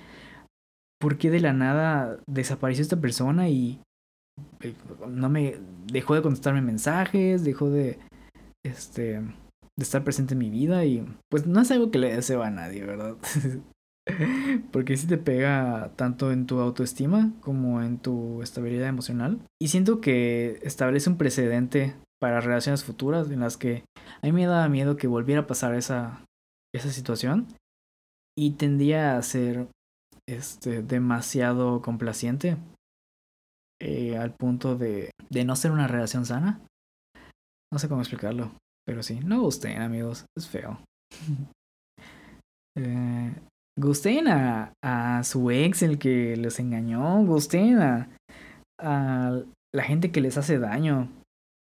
[1.00, 3.80] ¿Por qué de la nada desapareció esta persona y
[4.62, 4.74] eh,
[5.08, 5.58] no me
[5.92, 8.00] dejó de contestarme mensajes, dejó de
[8.66, 9.22] este
[9.78, 12.50] de estar presente en mi vida y pues no es algo que le deseo a
[12.50, 13.16] nadie, ¿verdad?
[14.72, 19.40] Porque sí te pega tanto en tu autoestima como en tu estabilidad emocional.
[19.62, 23.84] Y siento que establece un precedente para relaciones futuras en las que
[24.22, 26.24] a mí me daba miedo que volviera a pasar esa,
[26.76, 27.48] esa situación
[28.38, 29.68] y tendía a ser
[30.28, 32.58] este, demasiado complaciente
[33.82, 36.62] eh, al punto de, de no ser una relación sana.
[37.72, 38.52] No sé cómo explicarlo,
[38.86, 40.80] pero sí, no gusten amigos, es feo.
[42.78, 43.34] eh,
[43.78, 48.10] gusten a, a su ex, el que les engañó, gusten a,
[48.80, 49.42] a
[49.76, 51.10] la gente que les hace daño,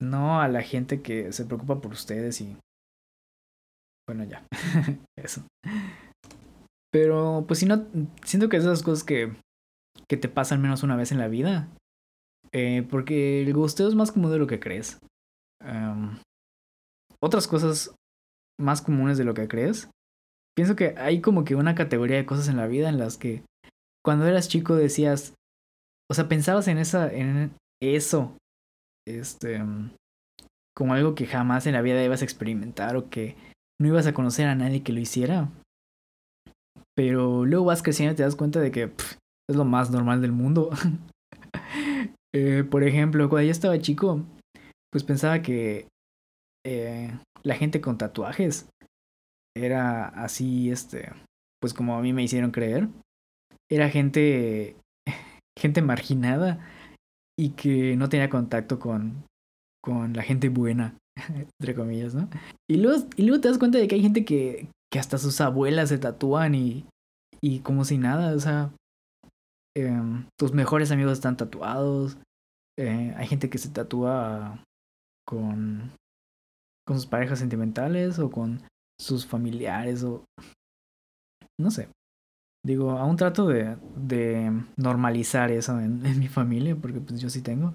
[0.00, 2.56] no a la gente que se preocupa por ustedes y...
[4.08, 4.44] Bueno, ya,
[5.18, 5.42] eso.
[6.90, 7.86] Pero, pues si no,
[8.24, 9.36] siento que esas cosas que,
[10.08, 11.68] que te pasan menos una vez en la vida.
[12.52, 14.98] Eh, porque el gusteo es más común de lo que crees.
[17.20, 17.94] Otras cosas
[18.58, 19.90] más comunes de lo que crees
[20.58, 23.44] pienso que hay como que una categoría de cosas en la vida en las que
[24.04, 25.34] cuando eras chico decías,
[26.10, 28.36] o sea, pensabas en esa, en eso,
[29.06, 29.62] este,
[30.76, 33.36] como algo que jamás en la vida ibas a experimentar o que
[33.80, 35.50] no ibas a conocer a nadie que lo hiciera.
[36.96, 38.92] Pero luego vas creciendo y te das cuenta de que
[39.48, 40.70] es lo más normal del mundo.
[42.34, 44.24] eh, por ejemplo, cuando yo estaba chico,
[44.90, 45.86] pues pensaba que
[46.66, 48.68] eh, la gente con tatuajes
[49.56, 51.12] era así, este,
[51.60, 52.88] pues como a mí me hicieron creer,
[53.70, 54.76] era gente,
[55.58, 56.58] gente marginada
[57.38, 59.24] y que no tenía contacto con,
[59.82, 60.96] con la gente buena,
[61.60, 62.28] entre comillas, ¿no?
[62.70, 65.40] Y luego, y luego te das cuenta de que hay gente que, que hasta sus
[65.40, 66.84] abuelas se tatúan y,
[67.40, 68.70] y como si nada, o sea,
[69.76, 70.00] eh,
[70.38, 72.18] tus mejores amigos están tatuados,
[72.78, 74.62] eh, hay gente que se tatúa
[75.26, 75.92] con,
[76.86, 78.62] con sus parejas sentimentales o con
[79.00, 80.24] sus familiares o...
[81.60, 81.88] No sé.
[82.64, 87.74] Digo, aún trato de, de normalizar eso en, mi familia, porque pues yo sí tengo.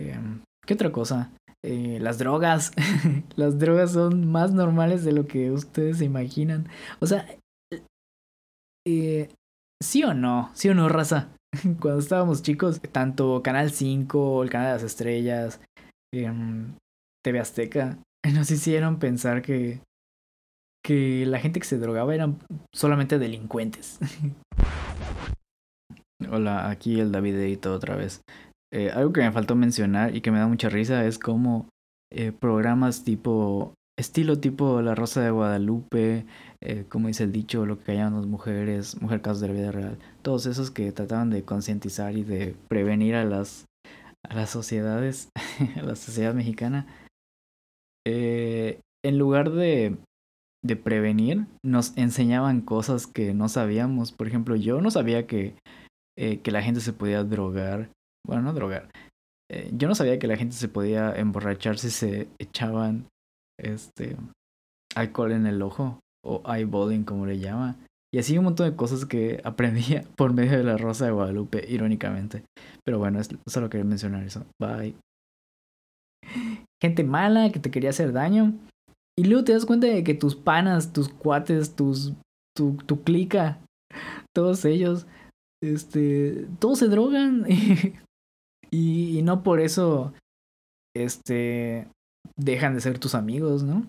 [0.00, 0.18] Eh,
[0.66, 1.32] ¿Qué otra cosa?
[1.64, 2.72] Eh, las drogas.
[3.36, 6.68] las drogas son más normales de lo que ustedes se imaginan.
[7.00, 7.26] O sea,
[8.86, 9.28] eh,
[9.82, 11.28] sí o no, sí o no, raza.
[11.80, 15.60] Cuando estábamos chicos, tanto Canal 5, el Canal de las Estrellas,
[16.14, 16.30] eh,
[17.24, 17.98] TV Azteca,
[18.34, 19.80] nos hicieron pensar que
[20.88, 22.38] que la gente que se drogaba eran
[22.74, 23.98] solamente delincuentes.
[26.30, 28.22] Hola, aquí el David Edito otra vez.
[28.72, 31.68] Eh, algo que me faltó mencionar y que me da mucha risa es como
[32.12, 36.26] eh, programas tipo, estilo tipo La Rosa de Guadalupe,
[36.60, 39.72] eh, como dice el dicho, lo que callaban las mujeres, mujer casos de la vida
[39.72, 43.64] real, todos esos que trataban de concientizar y de prevenir a las,
[44.28, 45.30] a las sociedades,
[45.76, 46.86] a la sociedad mexicana.
[48.04, 49.96] en lugar de
[50.64, 54.10] de prevenir, nos enseñaban cosas que no sabíamos.
[54.10, 55.54] Por ejemplo, yo no sabía que,
[56.16, 57.90] que la gente se podía drogar.
[58.28, 58.90] Bueno, no drogar.
[59.50, 63.08] Eh, yo no sabía que la gente se podía emborrachar si se echaban
[63.58, 64.16] este
[64.94, 67.76] alcohol en el ojo o eyeballing como le llama.
[68.12, 71.64] Y así un montón de cosas que aprendía por medio de la Rosa de Guadalupe,
[71.68, 72.44] irónicamente.
[72.84, 74.44] Pero bueno, solo quería mencionar eso.
[74.60, 74.94] Bye.
[76.82, 78.52] Gente mala que te quería hacer daño.
[79.18, 82.12] Y luego te das cuenta de que tus panas, tus cuates, tus,
[82.56, 83.58] tu, tu clica,
[84.32, 85.06] todos ellos,
[85.60, 87.44] este, todos se drogan.
[88.70, 90.12] y no por eso,
[90.96, 91.88] este,
[92.36, 93.86] dejan de ser tus amigos, ¿no?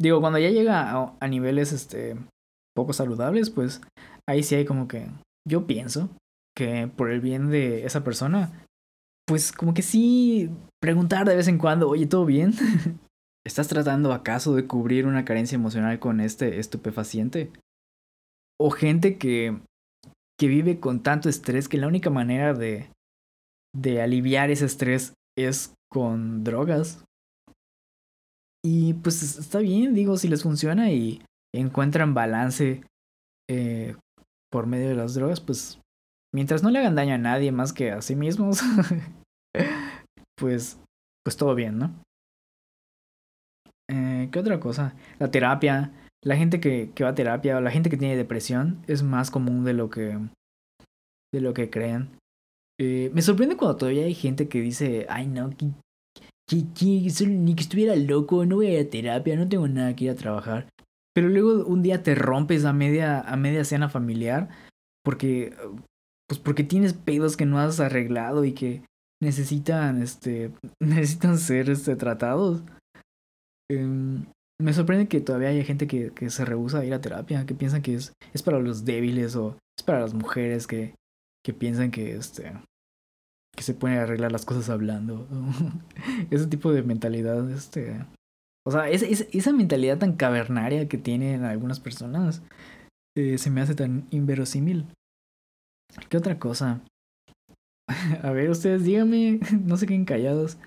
[0.00, 2.16] Digo, cuando ya llega a, a, niveles, este,
[2.74, 3.80] poco saludables, pues
[4.28, 5.08] ahí sí hay como que,
[5.48, 6.10] yo pienso
[6.56, 8.64] que por el bien de esa persona,
[9.26, 10.50] pues como que sí
[10.80, 12.52] preguntar de vez en cuando, oye, ¿todo bien?
[13.46, 17.52] ¿Estás tratando acaso de cubrir una carencia emocional con este estupefaciente?
[18.58, 19.58] O gente que,
[20.38, 22.90] que vive con tanto estrés que la única manera de,
[23.76, 27.04] de aliviar ese estrés es con drogas.
[28.64, 31.22] Y pues está bien, digo, si les funciona y
[31.54, 32.82] encuentran balance
[33.48, 33.94] eh,
[34.50, 35.78] por medio de las drogas, pues
[36.34, 38.60] mientras no le hagan daño a nadie más que a sí mismos,
[40.36, 40.80] pues,
[41.24, 41.94] pues todo bien, ¿no?
[43.88, 44.94] Eh, ¿Qué otra cosa?
[45.18, 45.92] La terapia.
[46.24, 49.30] La gente que, que va a terapia o la gente que tiene depresión es más
[49.30, 50.18] común de lo que,
[51.32, 52.18] de lo que creen.
[52.78, 55.66] Eh, me sorprende cuando todavía hay gente que dice, ay no, que,
[57.26, 60.10] ni que estuviera loco, no voy a ir a terapia, no tengo nada que ir
[60.10, 60.68] a trabajar.
[61.14, 64.50] Pero luego un día te rompes a media, a media cena familiar
[65.02, 65.56] porque,
[66.28, 68.82] pues porque tienes pedos que no has arreglado y que
[69.22, 70.52] necesitan, este,
[70.82, 72.62] necesitan ser, este, tratados.
[73.70, 74.26] Em,
[74.60, 77.54] me sorprende que todavía haya gente que, que, se rehúsa a ir a terapia, que
[77.54, 80.94] piensan que es, es para los débiles o es para las mujeres que,
[81.46, 82.52] que piensan que este
[83.56, 85.28] que se pueden arreglar las cosas hablando.
[86.30, 88.04] Ese tipo de mentalidad, este.
[88.66, 92.42] O sea, es, esa mentalidad tan cavernaria que tienen algunas personas
[93.16, 94.86] eh, se me hace tan inverosímil.
[96.08, 96.80] ¿Qué otra cosa?
[98.24, 100.58] A ver, ustedes díganme, no se queden callados.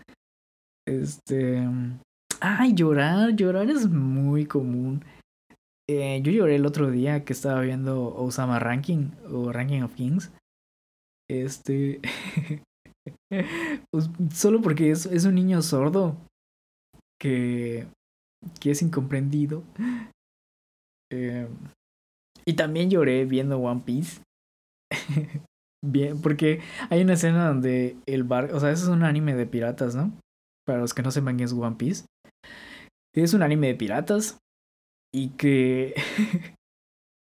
[0.87, 1.61] Este.
[2.39, 5.03] Ay, llorar, llorar es muy común.
[5.89, 10.31] Eh, yo lloré el otro día que estaba viendo Osama Ranking o Ranking of Kings.
[11.29, 12.01] Este.
[13.91, 16.17] Pues, solo porque es, es un niño sordo
[17.19, 17.87] que,
[18.59, 19.63] que es incomprendido.
[21.11, 21.47] Eh,
[22.45, 24.21] y también lloré viendo One Piece.
[25.85, 29.45] Bien, porque hay una escena donde el bar, o sea, eso es un anime de
[29.45, 30.11] piratas, ¿no?
[30.65, 32.05] Para los que no sepan qué es One Piece.
[33.15, 34.37] Es un anime de piratas
[35.13, 35.93] y que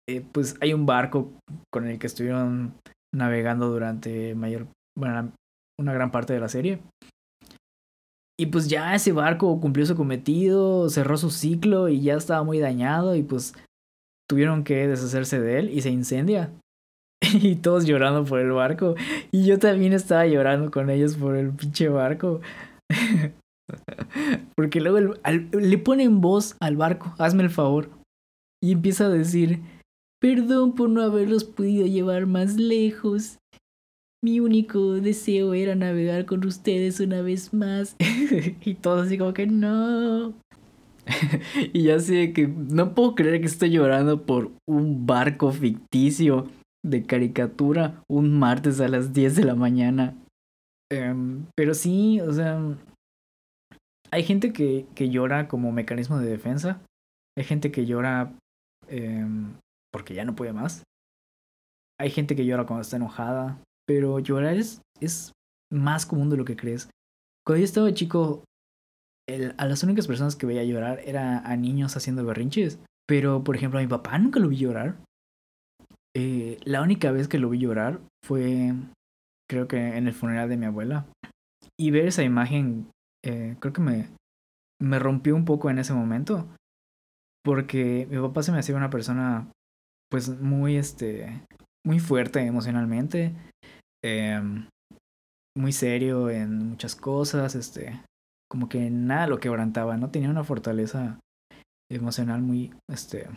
[0.08, 1.32] eh, pues hay un barco
[1.72, 2.74] con el que estuvieron
[3.14, 5.32] navegando durante mayor, bueno,
[5.80, 6.80] una gran parte de la serie.
[8.40, 12.60] Y pues ya ese barco cumplió su cometido, cerró su ciclo y ya estaba muy
[12.60, 13.54] dañado y pues
[14.28, 16.52] tuvieron que deshacerse de él y se incendia.
[17.42, 18.94] y todos llorando por el barco.
[19.32, 22.40] Y yo también estaba llorando con ellos por el pinche barco.
[24.56, 25.14] Porque luego
[25.52, 27.90] le ponen voz al barco, hazme el favor.
[28.62, 29.60] Y empieza a decir,
[30.20, 33.38] perdón por no haberlos podido llevar más lejos.
[34.22, 37.96] Mi único deseo era navegar con ustedes una vez más.
[38.64, 40.34] y todo así como que no.
[41.72, 46.48] y ya sé que no puedo creer que estoy llorando por un barco ficticio
[46.84, 50.16] de caricatura un martes a las 10 de la mañana.
[50.90, 52.60] Em, pero sí, o sea,
[54.10, 56.80] hay gente que, que, llora como mecanismo de defensa.
[57.36, 58.32] Hay gente que llora
[58.88, 59.54] em,
[59.98, 60.84] porque ya no puede más.
[61.98, 63.60] Hay gente que llora cuando está enojada.
[63.84, 65.32] Pero llorar es, es
[65.72, 66.88] más común de lo que crees.
[67.44, 68.44] Cuando yo estaba chico,
[69.28, 72.78] el, a las únicas personas que veía llorar era a niños haciendo berrinches.
[73.08, 74.98] Pero, por ejemplo, a mi papá nunca lo vi llorar.
[76.14, 78.74] Eh, la única vez que lo vi llorar fue,
[79.50, 81.06] creo que en el funeral de mi abuela.
[81.76, 82.90] Y ver esa imagen,
[83.24, 84.08] eh, creo que me,
[84.80, 86.46] me rompió un poco en ese momento.
[87.42, 89.50] Porque mi papá se me hacía una persona,
[90.10, 91.44] pues, muy, este,
[91.86, 93.34] muy fuerte emocionalmente.
[94.04, 94.68] Em,
[95.56, 98.00] muy serio en muchas cosas, este,
[98.48, 100.10] como que nada lo quebrantaba, ¿no?
[100.10, 101.18] Tenía una fortaleza
[101.90, 103.28] emocional muy, este,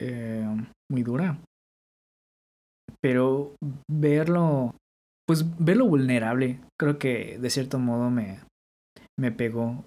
[0.00, 1.40] em, muy dura.
[3.00, 3.56] Pero
[3.90, 4.74] verlo,
[5.26, 8.40] pues verlo vulnerable, creo que de cierto modo me,
[9.18, 9.84] me pegó.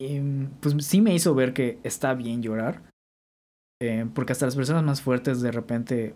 [0.00, 0.20] Y
[0.60, 2.82] pues sí me hizo ver que está bien llorar.
[3.84, 6.14] Eh, porque hasta las personas más fuertes de repente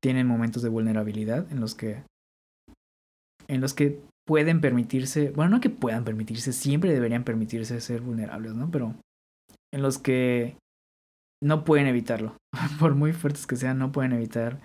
[0.00, 2.02] tienen momentos de vulnerabilidad en los que
[3.46, 8.54] en los que pueden permitirse, bueno, no que puedan permitirse, siempre deberían permitirse ser vulnerables,
[8.54, 8.70] ¿no?
[8.70, 8.94] Pero
[9.70, 10.56] en los que
[11.42, 12.38] no pueden evitarlo,
[12.80, 14.62] por muy fuertes que sean, no pueden evitar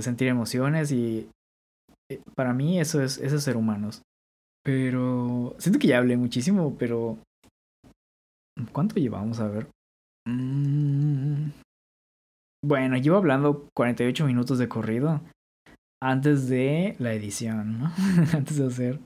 [0.00, 1.30] sentir emociones y
[2.10, 4.02] eh, para mí eso es, eso ser humanos.
[4.64, 7.18] Pero siento que ya hablé muchísimo, pero
[8.72, 9.68] ¿cuánto llevamos a ver?
[10.26, 10.91] Mm,
[12.64, 15.20] bueno, llevo hablando 48 minutos de corrido
[16.02, 17.92] antes de la edición, ¿no?
[18.32, 19.00] antes de hacer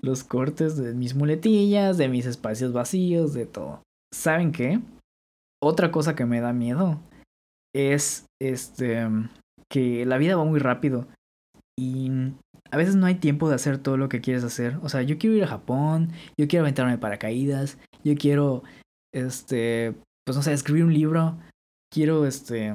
[0.00, 3.82] los cortes de mis muletillas, de mis espacios vacíos, de todo.
[4.12, 4.80] ¿Saben qué?
[5.62, 7.00] Otra cosa que me da miedo
[7.74, 9.08] es este
[9.70, 11.08] que la vida va muy rápido
[11.78, 12.10] y
[12.70, 14.78] a veces no hay tiempo de hacer todo lo que quieres hacer.
[14.82, 18.62] O sea, yo quiero ir a Japón, yo quiero aventarme paracaídas, yo quiero
[19.12, 19.94] este,
[20.24, 21.38] pues no sé, escribir un libro,
[21.92, 22.74] quiero, este,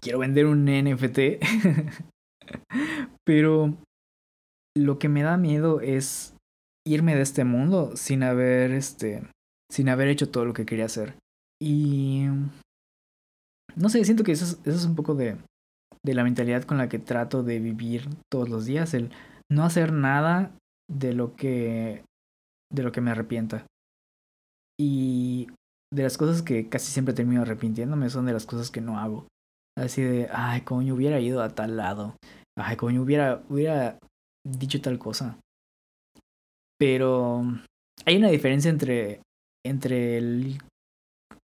[0.00, 1.18] quiero vender un NFT,
[3.26, 3.76] pero
[4.76, 6.34] lo que me da miedo es
[6.86, 9.22] irme de este mundo sin haber, este,
[9.70, 11.14] sin haber hecho todo lo que quería hacer.
[11.62, 12.26] Y
[13.76, 15.36] no sé, siento que eso es, eso es un poco de,
[16.04, 19.10] de la mentalidad con la que trato de vivir todos los días, el
[19.50, 20.56] no hacer nada
[20.88, 22.04] de lo que
[22.72, 23.66] de lo que me arrepienta.
[24.78, 25.48] Y
[25.92, 29.26] de las cosas que casi siempre termino arrepintiéndome son de las cosas que no hago.
[29.76, 32.16] Así de, ay, coño, hubiera ido a tal lado.
[32.56, 33.98] Ay, coño, hubiera, hubiera
[34.46, 35.38] dicho tal cosa.
[36.78, 37.44] Pero
[38.06, 39.22] hay una diferencia entre,
[39.64, 40.58] entre el,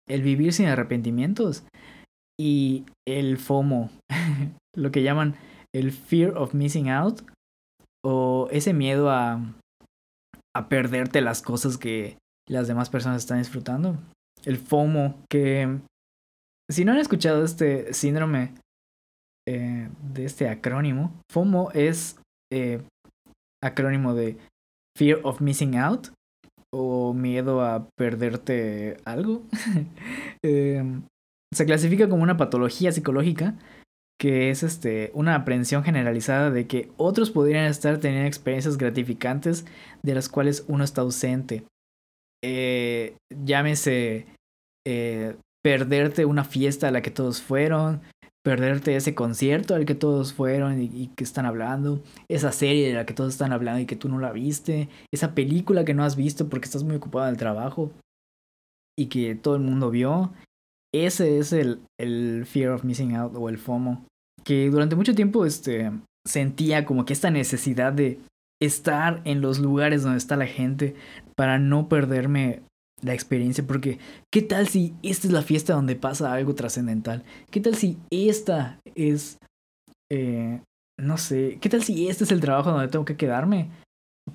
[0.08, 1.64] el vivir sin arrepentimientos
[2.38, 3.90] y el FOMO,
[4.76, 5.36] lo que llaman
[5.74, 7.22] el fear of missing out
[8.04, 9.40] o ese miedo a,
[10.56, 12.16] a perderte las cosas que
[12.48, 13.98] las demás personas están disfrutando.
[14.44, 15.80] El FOMO, que
[16.70, 18.54] si no han escuchado este síndrome
[19.48, 22.20] eh, de este acrónimo, FOMO es
[22.52, 22.82] eh,
[23.62, 24.38] acrónimo de
[24.96, 26.08] Fear of Missing Out
[26.72, 29.42] o miedo a perderte algo.
[30.42, 31.02] Em,
[31.52, 33.58] se clasifica como una patología psicológica
[34.20, 39.64] que es este, una aprensión generalizada de que otros podrían estar teniendo experiencias gratificantes
[40.02, 41.64] de las cuales uno está ausente.
[42.42, 44.26] Eh, llámese
[44.86, 48.00] eh, perderte una fiesta a la que todos fueron,
[48.42, 53.04] perderte ese concierto al que todos fueron y, que están hablando, esa serie de la
[53.04, 56.16] que todos están hablando y que tú no la viste, esa película que no has
[56.16, 57.90] visto porque estás muy ocupado en el trabajo
[58.98, 60.32] y que todo el mundo vio.
[60.92, 64.04] Ese es el, el fear of missing out o el FOMO.
[64.44, 65.92] Que durante mucho tiempo este,
[66.26, 68.18] sentía como que esta necesidad de
[68.60, 70.94] estar en los lugares donde está la gente
[71.40, 72.60] para no perderme
[73.00, 73.98] la experiencia, porque
[74.30, 77.24] ¿qué tal si esta es la fiesta donde pasa algo trascendental?
[77.50, 79.38] ¿Qué tal si esta es,
[80.12, 80.60] eh,
[81.00, 83.70] no sé, qué tal si este es el trabajo donde tengo que quedarme?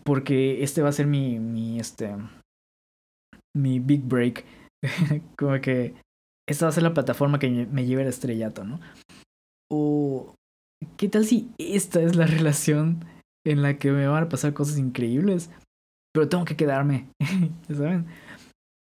[0.03, 2.15] Porque este va a ser mi, mi, este,
[3.55, 4.43] mi big break.
[5.37, 5.93] Como que
[6.49, 8.79] esta va a ser la plataforma que me lleve al estrellato, ¿no?
[9.71, 10.33] O,
[10.97, 13.05] ¿qué tal si esta es la relación
[13.45, 15.51] en la que me van a pasar cosas increíbles?
[16.15, 17.07] Pero tengo que quedarme,
[17.67, 18.05] ¿saben?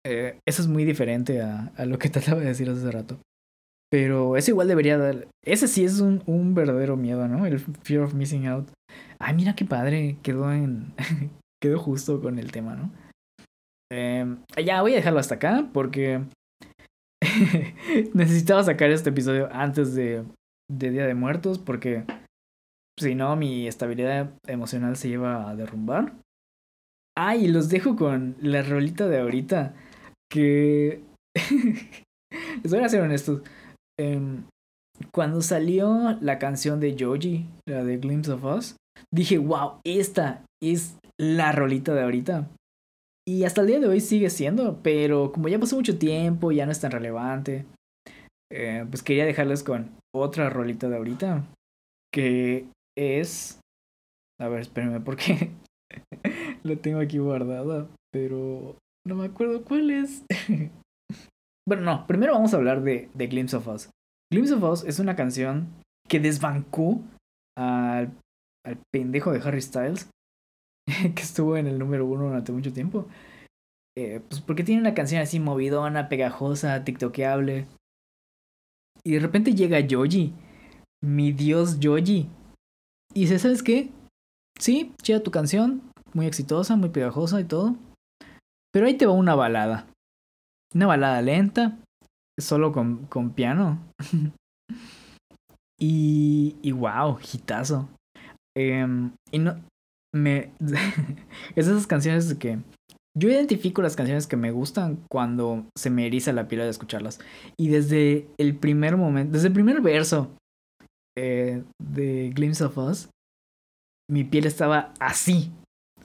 [0.07, 3.19] Eh, eso es muy diferente a, a, lo que trataba de decir hace rato.
[3.91, 5.27] Pero eso igual debería dar.
[5.43, 7.47] Ese sí es un, un verdadero miedo, ¿no?
[7.47, 8.69] El fear of missing out.
[9.19, 10.19] Ay, mira qué padre.
[10.23, 10.93] Quedó en.
[11.63, 12.91] quedó justo con el tema, ¿no?
[13.91, 16.21] Eh, ya voy a dejarlo hasta acá porque.
[18.13, 20.25] necesitaba sacar este episodio antes de,
[20.71, 22.05] de Día de Muertos porque.
[23.01, 26.13] Si no, mi estabilidad emocional se lleva a derrumbar.
[27.17, 29.75] Ay, los dejo con la rolita de ahorita
[30.31, 31.03] que...
[32.63, 33.43] Les voy a ser honestos.
[33.99, 34.45] Em,
[35.13, 38.77] cuando salió la canción de Joji, la de Glimpse of Us,
[39.13, 42.49] dije, wow, esta es la rolita de ahorita.
[43.27, 46.67] Y hasta el día de hoy sigue siendo, pero como ya pasó mucho tiempo, ya
[46.67, 47.65] no es tan relevante,
[48.53, 51.45] eh, pues quería dejarles con otra rolita de ahorita,
[52.13, 53.61] que es...
[54.41, 55.53] A ver, espérenme, porque
[56.69, 60.25] la tengo aquí guardada, pero no me acuerdo cuál es.
[61.69, 63.91] bueno, no, primero vamos a hablar de, de Glimpse of Us.
[64.33, 65.69] Glimpse of Us es una canción
[66.09, 67.01] que desbancó
[67.57, 68.13] al,
[68.65, 70.11] al pendejo de Harry Styles,
[71.15, 73.07] que estuvo en el número uno durante mucho tiempo.
[73.97, 77.67] Eh, pues porque tiene una canción así movidona, pegajosa, tiktokeable.
[79.05, 80.33] Y de repente llega Yoji,
[81.05, 82.29] mi dios Yoji.
[83.13, 83.91] Y dice, ¿sabes qué?
[84.59, 85.83] Sí, chida tu canción,
[86.15, 87.77] muy exitosa, muy pegajosa y todo.
[88.73, 89.87] Pero ahí te va una balada.
[90.75, 91.79] Una balada lenta,
[92.41, 93.79] solo con, con piano.
[95.81, 97.89] y, y wow, hitazo.
[98.57, 99.61] Em, y no.
[100.15, 100.53] Me.
[101.57, 102.61] es esas canciones que.
[103.17, 107.21] Yo identifico las canciones que me gustan cuando se me eriza la piel de escucharlas.
[107.57, 110.37] Y desde el primer momento, desde el primer verso
[111.17, 113.09] eh, de Glimpse of Us,
[114.11, 115.53] mi piel estaba así.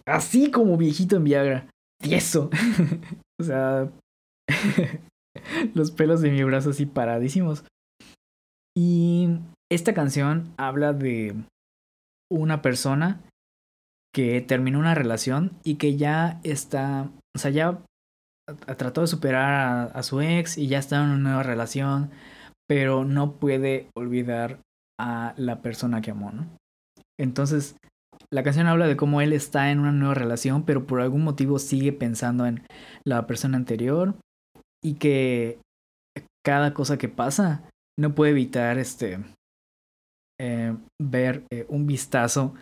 [0.09, 1.69] Así como viejito en Viagra
[2.01, 2.49] tieso.
[3.39, 3.91] o sea,
[5.73, 7.63] los pelos de mi brazo así paradísimos.
[8.75, 9.39] Y
[9.71, 11.35] esta canción habla de
[12.31, 13.21] una persona
[14.13, 17.81] que terminó una relación y que ya está, o sea, ya
[18.77, 22.09] trató de superar a, su ex y ya está en una nueva relación,
[22.67, 24.59] pero no puede olvidar
[24.99, 26.47] a la persona que amó, ¿no?
[27.19, 27.75] Entonces,
[28.31, 31.59] la canción habla de cómo él está en una nueva relación, pero por algún motivo
[31.59, 32.63] sigue pensando en
[33.03, 34.15] la persona anterior
[34.83, 35.59] y que
[36.45, 37.67] cada cosa que pasa
[37.99, 39.19] no puede evitar este
[40.39, 42.53] eh, ver eh, un vistazo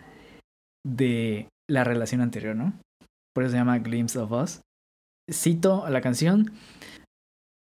[0.86, 2.72] de la relación anterior, ¿no?
[3.34, 4.62] Por eso se llama Glimpse of Us.
[5.30, 6.50] Cito la canción.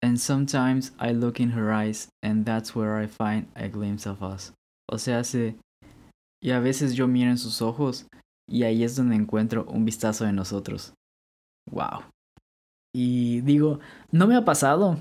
[0.03, 4.23] And sometimes I look in her eyes and that's where I find a glimpse of
[4.23, 4.53] us.
[4.87, 5.57] O sea, hace
[6.45, 8.07] y a veces yo miro en sus ojos
[8.49, 10.93] y ahí es donde encuentro un vistazo de nosotros.
[11.71, 12.03] Wow.
[12.95, 13.81] Y digo,
[14.13, 14.99] no me ha pasado,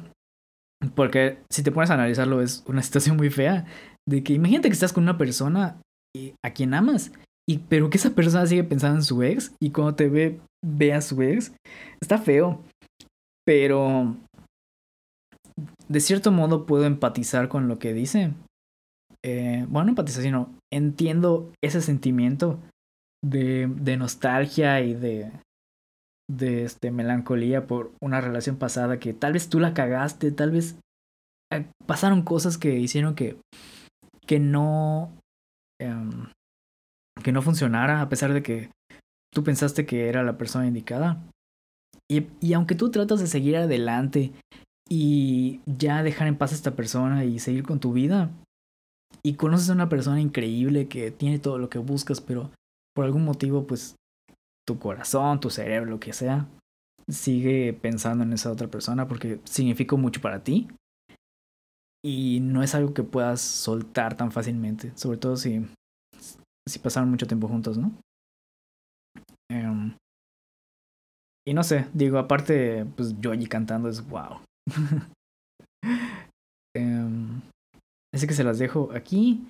[0.95, 3.65] porque si te pones a analizarlo es una situación muy fea,
[4.07, 5.81] de que imagínate que estás con una persona
[6.43, 7.11] a quien amas,
[7.47, 10.93] y pero que esa persona sigue pensando en su ex y cuando te ve ve
[10.93, 11.51] a su ex,
[12.01, 12.63] está feo.
[13.45, 14.15] Pero
[15.89, 18.31] de cierto modo puedo empatizar con lo que dice,
[19.25, 22.59] eh, bueno, empatizar, sino entiendo ese sentimiento
[23.23, 25.31] de, de nostalgia y de,
[26.29, 30.75] de este, melancolía por una relación pasada que tal vez tú la cagaste, tal vez
[31.51, 33.37] eh, pasaron cosas que hicieron que,
[34.25, 35.11] que no,
[35.79, 36.27] em,
[37.23, 38.69] que no funcionara a pesar de que
[39.33, 41.23] tú pensaste que era la persona indicada.
[42.11, 44.31] Y, y aunque tú tratas de seguir adelante
[44.89, 48.29] y ya dejar en paz a esta persona y seguir con tu vida,
[49.21, 52.51] y conoces a una persona increíble que tiene todo lo que buscas, pero
[52.95, 53.95] por algún motivo, pues
[54.67, 56.47] tu corazón, tu cerebro, lo que sea,
[57.07, 60.67] sigue pensando en esa otra persona porque significó mucho para ti.
[62.05, 65.65] Y no es algo que puedas soltar tan fácilmente, sobre todo si,
[66.67, 67.93] si pasaron mucho tiempo juntos, ¿no?
[69.49, 69.95] Em,
[71.47, 74.41] y no sé, digo, aparte, pues yo allí cantando es wow.
[78.13, 79.47] Así que se las dejo aquí.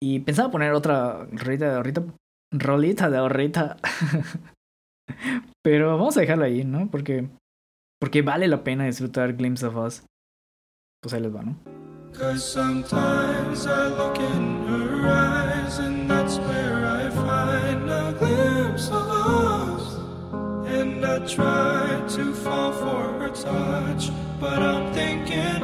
[0.00, 2.04] Y pensaba poner otra rolita de ahorita.
[2.52, 3.76] Rolita de ahorita.
[5.64, 6.88] Pero vamos a dejarla ahí, ¿no?
[6.90, 7.28] Porque,
[8.00, 10.02] porque vale la pena disfrutar Glimpse of Us.
[11.02, 11.56] Pues ahí les va, ¿no?
[12.12, 19.06] Cause sometimes I look in her eyes and that's where I find a glimpse of
[19.08, 19.98] us.
[20.66, 25.57] And I try to fall for her touch, but I'm thinking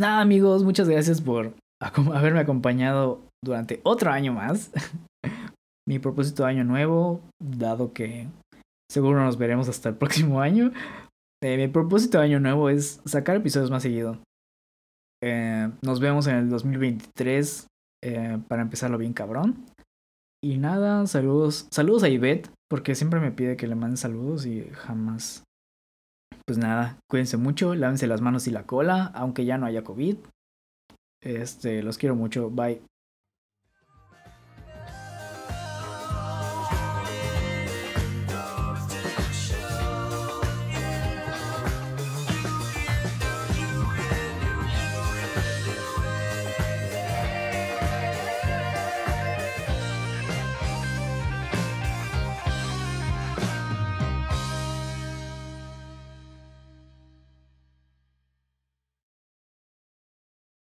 [0.00, 4.72] nada amigos, muchas gracias por haberme acompañado durante otro año más.
[5.88, 8.28] Mi propósito de año nuevo, dado que
[8.90, 10.72] seguro nos veremos hasta el próximo año.
[11.42, 14.18] Eh, mi propósito de año nuevo es sacar episodios más seguido.
[15.22, 17.66] Eh, nos vemos en el 2023
[18.04, 19.64] eh, para empezarlo bien cabrón.
[20.44, 24.68] Y nada, saludos, saludos a Ivette, porque siempre me pide que le mande saludos y
[24.70, 25.44] jamás.
[26.50, 30.16] Pues nada, cuídense mucho, lávense las manos y la cola, aunque ya no haya COVID.
[31.22, 32.82] Este, los quiero mucho, bye.